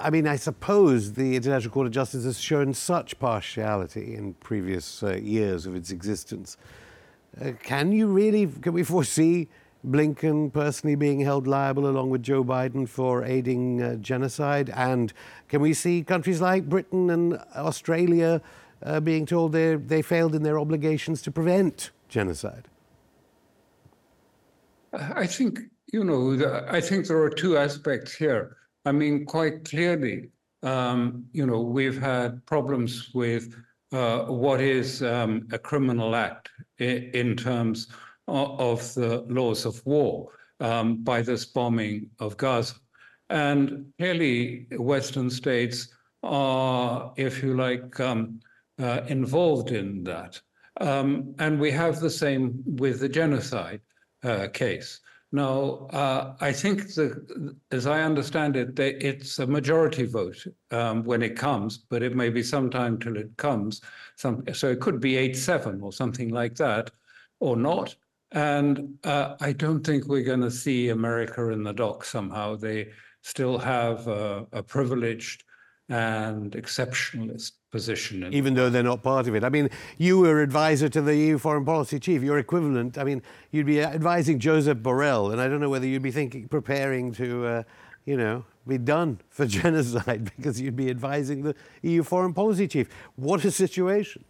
I 0.00 0.10
mean, 0.10 0.28
I 0.28 0.36
suppose 0.36 1.14
the 1.14 1.34
International 1.34 1.72
Court 1.72 1.86
of 1.86 1.92
Justice 1.92 2.24
has 2.24 2.40
shown 2.40 2.74
such 2.74 3.18
partiality 3.18 4.14
in 4.14 4.34
previous 4.34 5.02
uh, 5.02 5.16
years 5.16 5.66
of 5.66 5.74
its 5.74 5.90
existence. 5.90 6.56
can 7.64 7.90
you 7.90 8.06
really? 8.06 8.46
Can 8.46 8.72
we 8.72 8.84
foresee 8.84 9.48
Blinken 9.86 10.52
personally 10.52 10.94
being 10.94 11.20
held 11.20 11.46
liable 11.46 11.86
along 11.86 12.10
with 12.10 12.22
Joe 12.22 12.44
Biden 12.44 12.88
for 12.88 13.24
aiding 13.24 13.82
uh, 13.82 13.96
genocide? 13.96 14.70
And 14.74 15.12
can 15.48 15.60
we 15.60 15.72
see 15.72 16.02
countries 16.02 16.40
like 16.40 16.68
Britain 16.68 17.10
and 17.10 17.38
Australia 17.56 18.42
uh, 18.82 19.00
being 19.00 19.26
told 19.26 19.52
they 19.52 20.02
failed 20.02 20.34
in 20.34 20.42
their 20.42 20.58
obligations 20.58 21.22
to 21.22 21.30
prevent 21.30 21.90
genocide? 22.08 22.68
I 24.92 25.26
think, 25.26 25.60
you 25.92 26.04
know, 26.04 26.64
I 26.68 26.80
think 26.80 27.06
there 27.06 27.22
are 27.22 27.30
two 27.30 27.56
aspects 27.56 28.14
here. 28.14 28.56
I 28.84 28.92
mean, 28.92 29.24
quite 29.24 29.64
clearly, 29.64 30.30
um, 30.62 31.24
you 31.32 31.46
know, 31.46 31.60
we've 31.60 32.00
had 32.00 32.44
problems 32.46 33.10
with 33.14 33.54
uh, 33.92 34.24
what 34.24 34.60
is 34.60 35.02
um, 35.02 35.48
a 35.52 35.58
criminal 35.58 36.14
act 36.14 36.50
in, 36.78 37.10
in 37.14 37.36
terms 37.36 37.88
of 38.30 38.94
the 38.94 39.24
laws 39.28 39.66
of 39.66 39.84
war 39.84 40.28
um, 40.60 41.02
by 41.02 41.22
this 41.22 41.44
bombing 41.44 42.08
of 42.18 42.36
Gaza. 42.36 42.74
And 43.28 43.92
clearly, 43.98 44.66
Western 44.72 45.30
states 45.30 45.88
are, 46.22 47.12
if 47.16 47.42
you 47.42 47.56
like, 47.56 47.98
um, 48.00 48.40
uh, 48.80 49.02
involved 49.08 49.70
in 49.70 50.04
that. 50.04 50.40
Um, 50.80 51.34
and 51.38 51.60
we 51.60 51.70
have 51.72 52.00
the 52.00 52.10
same 52.10 52.62
with 52.64 53.00
the 53.00 53.08
genocide 53.08 53.80
uh, 54.24 54.48
case. 54.52 55.00
Now, 55.32 55.86
uh, 55.92 56.34
I 56.40 56.52
think, 56.52 56.94
the, 56.94 57.54
as 57.70 57.86
I 57.86 58.02
understand 58.02 58.56
it, 58.56 58.74
they, 58.74 58.94
it's 58.94 59.38
a 59.38 59.46
majority 59.46 60.04
vote 60.04 60.44
um, 60.72 61.04
when 61.04 61.22
it 61.22 61.36
comes, 61.36 61.78
but 61.78 62.02
it 62.02 62.16
may 62.16 62.30
be 62.30 62.42
some 62.42 62.68
time 62.68 62.98
till 62.98 63.16
it 63.16 63.36
comes. 63.36 63.80
Some, 64.16 64.42
so 64.52 64.70
it 64.70 64.80
could 64.80 65.00
be 65.00 65.16
8 65.16 65.36
7 65.36 65.80
or 65.82 65.92
something 65.92 66.30
like 66.30 66.56
that, 66.56 66.90
or 67.38 67.56
not. 67.56 67.94
And 68.32 68.98
uh, 69.04 69.34
I 69.40 69.52
don't 69.52 69.84
think 69.84 70.06
we're 70.06 70.22
going 70.22 70.42
to 70.42 70.50
see 70.50 70.90
America 70.90 71.48
in 71.50 71.64
the 71.64 71.72
dock 71.72 72.04
somehow. 72.04 72.56
They 72.56 72.88
still 73.22 73.58
have 73.58 74.06
a, 74.06 74.46
a 74.52 74.62
privileged 74.62 75.44
and 75.88 76.52
exceptionalist 76.52 77.52
position. 77.72 78.32
Even 78.32 78.54
though 78.54 78.70
they're 78.70 78.82
not 78.82 79.02
part 79.02 79.26
of 79.26 79.34
it. 79.34 79.42
I 79.42 79.48
mean, 79.48 79.68
you 79.98 80.20
were 80.20 80.40
advisor 80.40 80.88
to 80.88 81.02
the 81.02 81.16
EU 81.16 81.38
foreign 81.38 81.64
policy 81.64 81.98
chief. 81.98 82.22
Your 82.22 82.38
equivalent, 82.38 82.96
I 82.96 83.04
mean, 83.04 83.22
you'd 83.50 83.66
be 83.66 83.82
advising 83.82 84.38
Joseph 84.38 84.78
Borrell, 84.78 85.32
and 85.32 85.40
I 85.40 85.48
don't 85.48 85.60
know 85.60 85.68
whether 85.68 85.86
you'd 85.86 86.02
be 86.02 86.12
thinking, 86.12 86.46
preparing 86.48 87.12
to, 87.12 87.46
uh, 87.46 87.62
you 88.04 88.16
know, 88.16 88.44
be 88.66 88.78
done 88.78 89.20
for 89.30 89.46
genocide 89.60 90.30
because 90.36 90.60
you'd 90.60 90.76
be 90.76 90.90
advising 90.90 91.42
the 91.42 91.56
EU 91.82 92.04
foreign 92.04 92.34
policy 92.34 92.68
chief. 92.68 92.88
What 93.16 93.44
a 93.44 93.50
situation. 93.50 94.24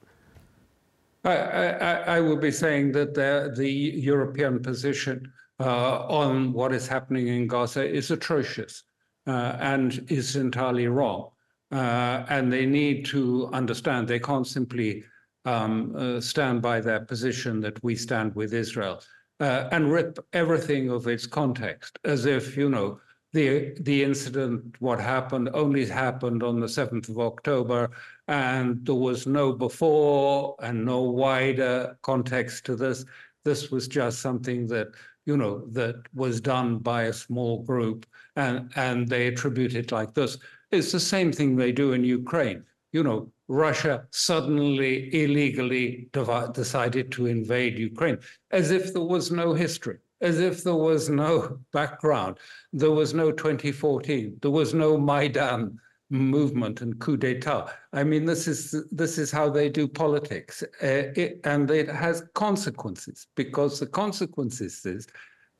I, 1.25 1.37
I, 1.37 1.93
I 2.17 2.21
would 2.21 2.41
be 2.41 2.51
saying 2.51 2.93
that 2.93 3.15
the, 3.15 3.53
the 3.57 3.71
European 3.71 4.61
position 4.63 5.31
uh, 5.59 6.07
on 6.07 6.53
what 6.53 6.73
is 6.73 6.89
happening 6.89 7.29
in 7.29 7.47
Gaza 7.47 7.85
is 7.85 8.11
atrocious 8.11 8.85
uh, 9.27 9.57
and 9.61 10.07
is 10.09 10.37
entirely 10.37 10.87
wrong. 10.87 11.31
Uh, 11.71 12.25
and 12.29 12.53
they 12.53 12.67
need 12.67 13.05
to 13.07 13.49
understand 13.53 14.09
they 14.09 14.19
can't 14.19 14.47
simply 14.47 15.05
um, 15.45 15.95
uh, 15.97 16.21
stand 16.21 16.63
by 16.63 16.81
their 16.81 17.01
position 17.01 17.61
that 17.61 17.83
we 17.85 17.95
stand 17.95 18.35
with 18.35 18.53
Israel 18.53 19.01
uh, 19.39 19.69
and 19.71 19.93
rip 19.93 20.19
everything 20.33 20.91
of 20.91 21.07
its 21.07 21.27
context 21.27 21.99
as 22.05 22.27
if, 22.27 22.57
you 22.57 22.69
know, 22.69 23.01
the 23.33 23.77
the 23.83 24.03
incident, 24.03 24.75
what 24.81 25.01
happened, 25.01 25.51
only 25.55 25.87
happened 25.87 26.43
on 26.43 26.59
the 26.59 26.67
7th 26.67 27.09
of 27.09 27.21
October, 27.21 27.91
and 28.31 28.87
there 28.87 28.95
was 28.95 29.27
no 29.27 29.53
before 29.53 30.55
and 30.61 30.85
no 30.85 31.01
wider 31.03 31.99
context 32.03 32.65
to 32.65 32.77
this. 32.77 33.05
This 33.45 33.73
was 33.73 33.89
just 33.89 34.21
something 34.21 34.69
that 34.69 34.89
you 35.27 35.37
know 35.37 35.67
that 35.73 35.97
was 36.15 36.41
done 36.41 36.79
by 36.79 37.03
a 37.03 37.13
small 37.13 37.63
group, 37.65 38.07
and 38.37 38.71
and 38.77 39.09
they 39.09 39.27
attribute 39.27 39.75
it 39.75 39.91
like 39.91 40.15
this. 40.15 40.39
It's 40.71 40.93
the 40.93 41.01
same 41.01 41.33
thing 41.33 41.57
they 41.57 41.73
do 41.73 41.93
in 41.93 42.05
Ukraine. 42.05 42.63
You 42.93 43.03
know, 43.03 43.33
Russia 43.49 44.07
suddenly 44.13 44.95
illegally 45.25 46.09
decided 46.13 47.11
to 47.13 47.27
invade 47.27 47.79
Ukraine, 47.79 48.19
as 48.53 48.71
if 48.71 48.93
there 48.93 49.03
was 49.03 49.31
no 49.33 49.53
history 49.53 49.99
as 50.23 50.39
if 50.39 50.63
there 50.63 50.75
was 50.75 51.09
no 51.09 51.59
background. 51.73 52.37
There 52.75 52.91
was 52.91 53.15
no 53.15 53.33
2014. 53.33 54.37
There 54.43 54.51
was 54.51 54.75
no 54.75 54.99
Maidan 54.99 55.81
movement 56.11 56.83
and 56.83 56.99
coup 56.99 57.17
d'état. 57.17 57.71
I 57.93 58.05
mean, 58.05 58.25
this 58.25 58.47
is 58.49 58.75
this 58.91 59.17
is 59.17 59.31
how 59.31 59.49
they 59.49 59.69
do 59.69 59.87
politics, 59.87 60.63
uh, 60.83 61.13
it, 61.17 61.41
and 61.45 61.71
it 61.71 61.89
has 61.89 62.25
consequences 62.35 63.29
because 63.37 63.79
the 63.79 63.87
consequences 63.87 64.85
is 64.85 65.07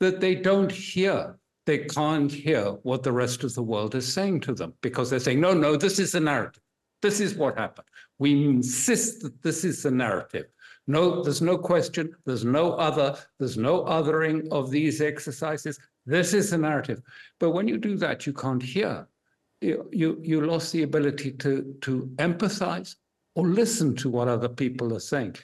that 0.01 0.21
they 0.21 0.35
don't 0.35 0.71
hear. 0.73 1.37
They 1.67 1.79
can't 1.79 2.33
hear 2.33 2.65
what 2.83 3.03
the 3.03 3.13
rest 3.13 3.45
of 3.45 3.55
the 3.55 3.63
world 3.63 3.95
is 3.95 4.13
saying 4.13 4.41
to 4.41 4.55
them 4.55 4.75
because 4.81 5.09
they're 5.11 5.21
saying, 5.21 5.41
no, 5.41 5.55
no, 5.55 5.77
this 5.77 5.99
is 6.01 6.13
the 6.13 6.21
narrative. 6.21 6.63
This 7.03 7.21
is 7.21 7.35
what 7.35 7.59
happened. 7.59 7.87
We 8.19 8.45
insist 8.45 9.23
that 9.23 9.43
this 9.43 9.65
is 9.65 9.83
the 9.83 9.91
narrative. 9.91 10.47
No, 10.87 11.23
there's 11.23 11.43
no 11.43 11.57
question. 11.57 12.17
There's 12.27 12.45
no 12.45 12.73
other. 12.73 13.17
There's 13.39 13.57
no 13.57 13.85
othering 13.85 14.49
of 14.51 14.71
these 14.71 15.01
exercises. 15.01 15.79
This 16.07 16.35
is 16.35 16.51
the 16.51 16.59
narrative. 16.59 17.01
But 17.39 17.51
when 17.51 17.69
you 17.69 17.79
do 17.79 17.97
that, 17.99 18.27
you 18.27 18.33
can't 18.33 18.63
hear. 18.63 19.07
You, 19.61 19.89
you, 19.93 20.19
you 20.23 20.41
lost 20.47 20.73
the 20.73 20.83
ability 20.83 21.33
to, 21.33 21.75
to 21.83 22.11
empathize 22.17 22.95
or 23.35 23.47
listen 23.47 23.95
to 23.97 24.09
what 24.09 24.29
other 24.29 24.49
people 24.49 24.95
are 24.95 25.01
saying. 25.01 25.37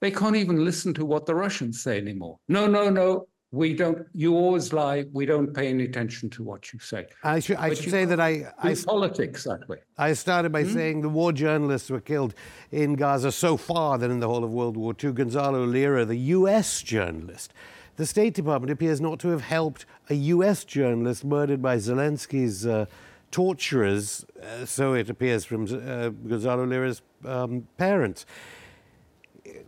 They 0.00 0.10
can't 0.10 0.36
even 0.36 0.64
listen 0.64 0.94
to 0.94 1.04
what 1.04 1.26
the 1.26 1.34
Russians 1.34 1.82
say 1.82 1.98
anymore. 1.98 2.38
No, 2.48 2.66
no, 2.66 2.90
no 2.90 3.26
we 3.54 3.72
don't 3.72 4.04
you 4.12 4.34
always 4.34 4.72
lie 4.72 5.04
we 5.12 5.24
don't 5.24 5.54
pay 5.54 5.68
any 5.68 5.84
attention 5.84 6.28
to 6.28 6.42
what 6.42 6.72
you 6.72 6.78
say 6.80 7.06
i 7.22 7.38
should, 7.38 7.56
I 7.56 7.72
should 7.72 7.90
say 7.90 8.04
that 8.04 8.18
i 8.18 8.52
I 8.58 8.74
politics 8.74 9.44
that 9.44 9.68
way 9.68 9.78
i 9.96 10.12
started 10.12 10.50
by 10.50 10.64
hmm? 10.64 10.72
saying 10.72 11.00
the 11.02 11.08
war 11.08 11.32
journalists 11.32 11.88
were 11.88 12.00
killed 12.00 12.34
in 12.72 12.94
gaza 12.94 13.30
so 13.30 13.56
far 13.56 13.96
than 13.96 14.10
in 14.10 14.18
the 14.18 14.26
whole 14.26 14.42
of 14.42 14.50
world 14.50 14.76
war 14.76 14.94
ii 15.02 15.12
gonzalo 15.12 15.64
lira 15.64 16.04
the 16.04 16.16
us 16.16 16.82
journalist 16.82 17.52
the 17.96 18.06
state 18.06 18.34
department 18.34 18.72
appears 18.72 19.00
not 19.00 19.20
to 19.20 19.28
have 19.28 19.42
helped 19.42 19.86
a 20.10 20.16
us 20.16 20.64
journalist 20.64 21.24
murdered 21.24 21.62
by 21.62 21.76
zelensky's 21.76 22.66
uh, 22.66 22.86
torturers 23.34 24.24
uh, 24.42 24.64
so 24.64 24.84
it 24.94 25.08
appears 25.10 25.42
from 25.44 25.62
uh, 25.64 26.08
gonzalo 26.30 26.64
lira's 26.64 27.02
um, 27.24 27.66
parents 27.76 28.26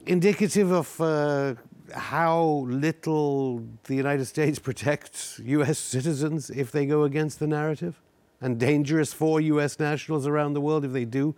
indicative 0.07 0.71
of 0.71 1.01
uh, 1.01 1.55
how 1.93 2.67
little 2.69 3.63
the 3.85 3.95
United 3.95 4.25
States 4.25 4.59
protects 4.69 5.41
U.S. 5.45 5.79
citizens 5.79 6.51
if 6.51 6.71
they 6.73 6.87
go 6.87 7.05
against 7.05 7.39
the 7.39 7.47
narrative, 7.47 8.01
and 8.41 8.59
dangerous 8.59 9.13
for 9.13 9.41
U.S. 9.41 9.79
nationals 9.79 10.27
around 10.27 10.55
the 10.55 10.61
world 10.61 10.85
if 10.85 10.93
they 10.93 11.05
do 11.05 11.35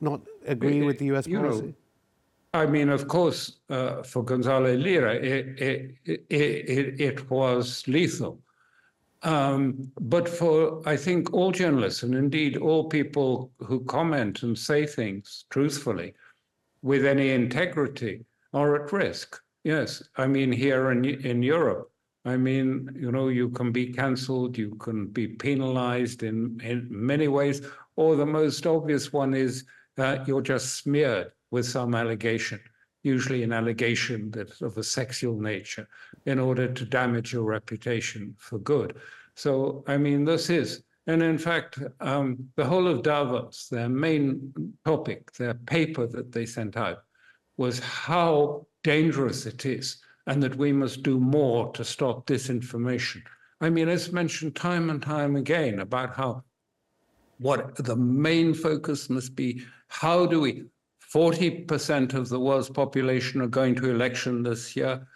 not 0.00 0.20
agree 0.46 0.82
with 0.82 0.98
the 0.98 1.06
US 1.06 1.26
You 1.26 1.40
know, 1.40 1.48
policy? 1.48 1.74
I 2.54 2.66
mean, 2.66 2.88
of 2.88 3.08
course, 3.08 3.56
uh, 3.68 4.02
for 4.02 4.22
Gonzalo 4.22 4.74
Lira, 4.74 5.14
it, 5.14 5.60
it, 5.60 6.24
it, 6.30 7.00
it 7.00 7.30
was 7.30 7.86
lethal. 7.86 8.38
Um, 9.26 9.90
but 10.00 10.28
for, 10.28 10.88
I 10.88 10.96
think, 10.96 11.34
all 11.34 11.50
journalists, 11.50 12.04
and 12.04 12.14
indeed 12.14 12.56
all 12.56 12.84
people 12.88 13.50
who 13.58 13.84
comment 13.84 14.44
and 14.44 14.56
say 14.56 14.86
things 14.86 15.46
truthfully 15.50 16.14
with 16.82 17.04
any 17.04 17.30
integrity, 17.32 18.24
are 18.52 18.76
at 18.76 18.92
risk. 18.92 19.42
Yes, 19.64 20.00
I 20.16 20.28
mean, 20.28 20.52
here 20.52 20.92
in, 20.92 21.04
in 21.04 21.42
Europe, 21.42 21.90
I 22.24 22.36
mean, 22.36 22.88
you 22.96 23.10
know, 23.10 23.26
you 23.26 23.48
can 23.48 23.72
be 23.72 23.92
cancelled, 23.92 24.56
you 24.56 24.76
can 24.76 25.08
be 25.08 25.26
penalized 25.26 26.22
in, 26.22 26.60
in 26.62 26.86
many 26.88 27.26
ways, 27.26 27.62
or 27.96 28.14
the 28.14 28.24
most 28.24 28.64
obvious 28.64 29.12
one 29.12 29.34
is 29.34 29.64
that 29.96 30.28
you're 30.28 30.40
just 30.40 30.76
smeared 30.76 31.32
with 31.50 31.66
some 31.66 31.96
allegation, 31.96 32.60
usually 33.06 33.42
an 33.42 33.52
allegation 33.52 34.30
that's 34.32 34.60
of 34.60 34.76
a 34.76 34.82
sexual 34.82 35.40
nature, 35.40 35.88
in 36.26 36.38
order 36.38 36.66
to 36.66 36.84
damage 36.84 37.32
your 37.32 37.44
reputation 37.44 38.34
for 38.36 38.58
good. 38.58 38.96
So, 39.34 39.84
I 39.86 39.96
mean, 39.96 40.24
this 40.24 40.50
is, 40.50 40.82
and 41.06 41.22
in 41.22 41.38
fact, 41.38 41.78
um, 42.00 42.48
the 42.56 42.64
whole 42.64 42.88
of 42.88 43.02
Davos, 43.02 43.68
their 43.70 43.88
main 43.88 44.52
topic, 44.84 45.32
their 45.34 45.54
paper 45.54 46.06
that 46.08 46.32
they 46.32 46.44
sent 46.44 46.76
out, 46.76 46.98
was 47.56 47.78
how 47.78 48.66
dangerous 48.82 49.46
it 49.46 49.64
is 49.64 49.98
and 50.26 50.42
that 50.42 50.56
we 50.56 50.72
must 50.72 51.02
do 51.02 51.20
more 51.20 51.72
to 51.72 51.84
stop 51.84 52.26
disinformation. 52.26 53.22
I 53.60 53.70
mean, 53.70 53.88
it's 53.88 54.12
mentioned 54.12 54.56
time 54.56 54.90
and 54.90 55.00
time 55.00 55.36
again 55.36 55.78
about 55.80 56.14
how 56.16 56.42
what 57.38 57.76
the 57.76 57.96
main 57.96 58.54
focus 58.54 59.08
must 59.10 59.36
be 59.36 59.62
how 59.88 60.26
do 60.26 60.40
we 60.40 60.64
40% 61.16 62.12
of 62.12 62.28
the 62.28 62.38
world's 62.38 62.68
population 62.68 63.40
are 63.40 63.46
going 63.46 63.74
to 63.76 63.88
election 63.90 64.42
this 64.42 64.76
year 64.76 65.06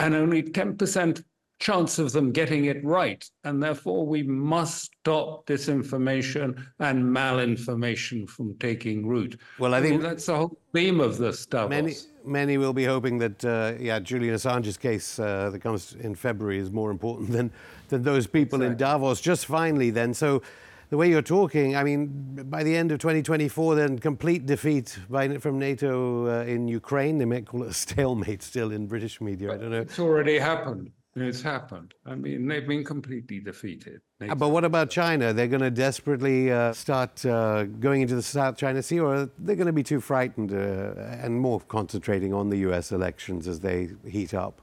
and 0.00 0.12
only 0.12 0.42
10% 0.42 1.22
chance 1.60 2.00
of 2.00 2.10
them 2.10 2.32
getting 2.32 2.64
it 2.64 2.84
right 2.84 3.24
and 3.44 3.62
therefore 3.62 4.04
we 4.04 4.24
must 4.24 4.90
stop 5.00 5.46
disinformation 5.46 6.60
and 6.80 7.04
malinformation 7.04 8.28
from 8.28 8.56
taking 8.58 9.06
root 9.06 9.38
Well, 9.60 9.74
I 9.74 9.80
think- 9.80 9.92
mean, 9.92 10.02
that's 10.02 10.26
the 10.26 10.34
whole 10.34 10.58
theme 10.72 10.98
of 10.98 11.18
this 11.18 11.46
Davos. 11.46 11.70
Many, 11.70 11.94
many 12.24 12.58
will 12.58 12.72
be 12.72 12.84
hoping 12.84 13.18
that, 13.18 13.44
uh, 13.44 13.74
yeah, 13.78 14.00
Julian 14.00 14.34
Assange's 14.34 14.76
case 14.76 15.20
uh, 15.20 15.50
that 15.50 15.60
comes 15.60 15.94
in 16.00 16.16
February 16.16 16.58
is 16.58 16.72
more 16.72 16.90
important 16.90 17.30
than, 17.30 17.52
than 17.90 18.02
those 18.02 18.26
people 18.26 18.60
in 18.62 18.76
Davos. 18.76 19.20
Just 19.20 19.46
finally, 19.46 19.90
then, 19.90 20.14
so 20.14 20.42
the 20.90 20.96
way 20.96 21.08
you're 21.08 21.22
talking, 21.22 21.76
I 21.76 21.82
mean, 21.84 22.46
by 22.48 22.62
the 22.62 22.76
end 22.76 22.92
of 22.92 22.98
2024, 22.98 23.74
then 23.74 23.98
complete 23.98 24.46
defeat 24.46 24.98
by, 25.08 25.38
from 25.38 25.58
NATO 25.58 26.26
uh, 26.26 26.44
in 26.44 26.68
Ukraine. 26.68 27.18
They 27.18 27.24
might 27.24 27.46
call 27.46 27.62
it 27.62 27.70
a 27.70 27.74
stalemate 27.86 28.42
still 28.42 28.72
in 28.72 28.86
British 28.86 29.20
media. 29.20 29.52
I 29.52 29.56
don't 29.56 29.70
know. 29.70 29.80
It's 29.80 29.98
already 29.98 30.38
happened. 30.38 30.90
It's 31.16 31.42
happened. 31.42 31.94
I 32.04 32.16
mean, 32.16 32.48
they've 32.48 32.66
been 32.66 32.84
completely 32.84 33.38
defeated. 33.38 34.00
Uh, 34.20 34.34
But 34.34 34.48
what 34.48 34.64
about 34.64 34.90
China? 34.90 35.32
They're 35.32 35.46
going 35.46 35.62
to 35.62 35.70
desperately 35.70 36.50
uh, 36.50 36.72
start 36.72 37.24
uh, 37.24 37.64
going 37.64 38.02
into 38.02 38.16
the 38.16 38.22
South 38.22 38.56
China 38.56 38.82
Sea, 38.82 38.98
or 38.98 39.30
they're 39.38 39.54
going 39.54 39.68
to 39.68 39.72
be 39.72 39.84
too 39.84 40.00
frightened 40.00 40.52
uh, 40.52 40.94
and 41.22 41.38
more 41.38 41.60
concentrating 41.60 42.34
on 42.34 42.50
the 42.50 42.58
US 42.68 42.90
elections 42.90 43.46
as 43.46 43.60
they 43.60 43.90
heat 44.04 44.34
up? 44.34 44.60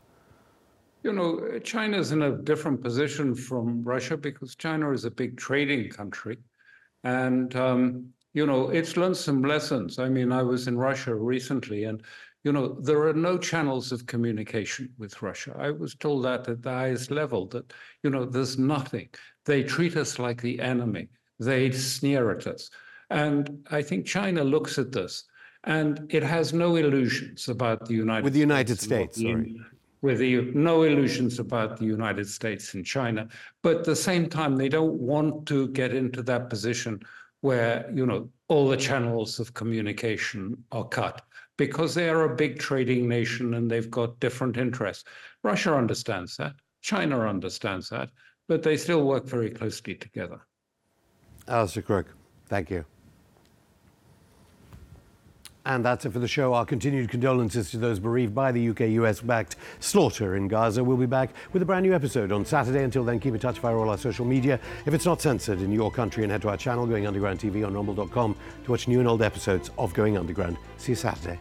You 1.04 1.14
know, 1.14 1.60
China 1.60 1.98
is 1.98 2.12
in 2.12 2.22
a 2.22 2.38
different 2.38 2.82
position 2.82 3.34
from 3.34 3.84
Russia 3.84 4.18
because 4.18 4.56
China 4.56 4.92
is 4.92 5.06
a 5.06 5.12
big 5.12 5.38
trading 5.38 5.90
country. 5.90 6.38
And, 7.04 7.56
um, 7.56 8.10
you 8.34 8.46
know, 8.46 8.70
it's 8.70 8.98
learned 8.98 9.18
some 9.18 9.42
lessons. 9.42 9.98
I 9.98 10.10
mean, 10.10 10.32
I 10.32 10.44
was 10.44 10.68
in 10.68 10.78
Russia 10.78 11.16
recently 11.16 11.86
and, 11.86 12.04
you 12.44 12.52
know, 12.52 12.80
there 12.82 13.02
are 13.08 13.14
no 13.14 13.38
channels 13.38 13.92
of 13.92 14.06
communication 14.06 14.90
with 14.98 15.22
Russia. 15.22 15.56
I 15.58 15.72
was 15.72 15.96
told 15.96 16.26
that 16.26 16.48
at 16.48 16.62
the 16.62 16.72
highest 16.72 17.10
level 17.10 17.48
that, 17.48 17.74
you 18.04 18.10
know, 18.10 18.26
there's 18.26 18.58
nothing. 18.58 19.10
They 19.46 19.64
treat 19.64 19.98
us 19.98 20.20
like 20.20 20.42
the 20.42 20.60
enemy, 20.60 21.10
they 21.40 21.72
sneer 21.72 22.32
at 22.32 22.46
us. 22.46 22.70
And 23.10 23.66
I 23.72 23.82
think 23.82 24.06
China 24.06 24.44
looks 24.44 24.78
at 24.78 24.92
this 24.92 25.26
and 25.64 26.08
it 26.10 26.24
has 26.24 26.54
no 26.54 26.76
illusions 26.76 27.50
about 27.50 27.86
the 27.86 27.94
United 27.94 28.24
With 28.24 28.34
the 28.34 28.40
United 28.40 28.80
States. 28.80 29.18
States, 29.18 29.22
sorry. 29.22 29.62
With 30.02 30.18
the, 30.18 30.42
no 30.54 30.84
illusions 30.84 31.40
about 31.40 31.78
the 31.78 31.86
United 31.86 32.28
States 32.28 32.74
and 32.74 32.86
China. 32.86 33.28
But 33.62 33.78
at 33.78 33.84
the 33.86 33.96
same 33.96 34.28
time, 34.28 34.56
they 34.56 34.70
don't 34.70 34.94
want 34.94 35.46
to 35.48 35.68
get 35.70 35.94
into 35.94 36.24
that 36.24 36.50
position 36.50 37.02
where, 37.42 37.90
you 37.94 38.06
know, 38.06 38.30
all 38.48 38.68
the 38.68 38.78
channels 38.78 39.40
of 39.40 39.54
communication 39.54 40.64
are 40.72 40.88
cut 40.88 41.24
because 41.58 41.94
they 41.94 42.10
are 42.10 42.24
a 42.24 42.36
big 42.36 42.58
trading 42.58 43.08
nation 43.08 43.54
and 43.54 43.70
they've 43.70 43.92
got 43.92 44.20
different 44.20 44.58
interests. 44.58 45.04
Russia 45.44 45.76
understands 45.76 46.36
that. 46.38 46.56
China 46.82 47.22
understands 47.22 47.90
that, 47.90 48.10
but 48.48 48.64
they 48.64 48.78
still 48.78 49.04
work 49.04 49.26
very 49.26 49.50
closely 49.50 49.94
together. 49.94 50.42
Alastair 51.48 51.84
Crooke, 51.84 52.16
thank 52.48 52.72
you. 52.72 52.86
And 55.66 55.86
that's 55.86 56.06
it 56.06 56.12
for 56.12 56.20
the 56.20 56.28
show. 56.28 56.54
Our 56.54 56.66
continued 56.66 57.10
condolences 57.10 57.70
to 57.72 57.78
those 57.78 58.00
bereaved 58.00 58.34
by 58.34 58.52
the 58.52 58.70
UK 58.70 58.82
US 59.02 59.22
backed 59.22 59.58
slaughter 59.80 60.36
in 60.36 60.48
Gaza. 60.48 60.84
We'll 60.84 60.98
be 60.98 61.06
back 61.06 61.32
with 61.54 61.62
a 61.62 61.66
brand 61.66 61.86
new 61.86 61.94
episode 61.94 62.32
on 62.32 62.46
Saturday. 62.46 62.84
Until 62.84 63.04
then, 63.04 63.20
keep 63.20 63.34
in 63.34 63.40
touch 63.40 63.60
via 63.60 63.76
all 63.76 63.90
our 63.90 63.98
social 63.98 64.26
media. 64.26 64.60
If 64.86 64.94
it's 64.94 65.06
not 65.06 65.22
censored 65.22 65.62
in 65.62 65.72
your 65.72 65.92
country, 65.92 66.24
and 66.24 66.32
head 66.32 66.42
to 66.42 66.50
our 66.50 66.58
channel, 66.58 66.88
Going 66.88 67.06
Underground 67.06 67.40
TV 67.40 67.66
on 67.66 67.74
rumble.com, 67.74 68.36
to 68.64 68.72
watch 68.72 68.88
new 68.88 69.00
and 69.00 69.08
old 69.08 69.22
episodes 69.22 69.70
of 69.78 69.94
Going 69.94 70.18
Underground. 70.18 70.58
See 70.78 70.94
you 70.94 70.96
Saturday. 70.96 71.40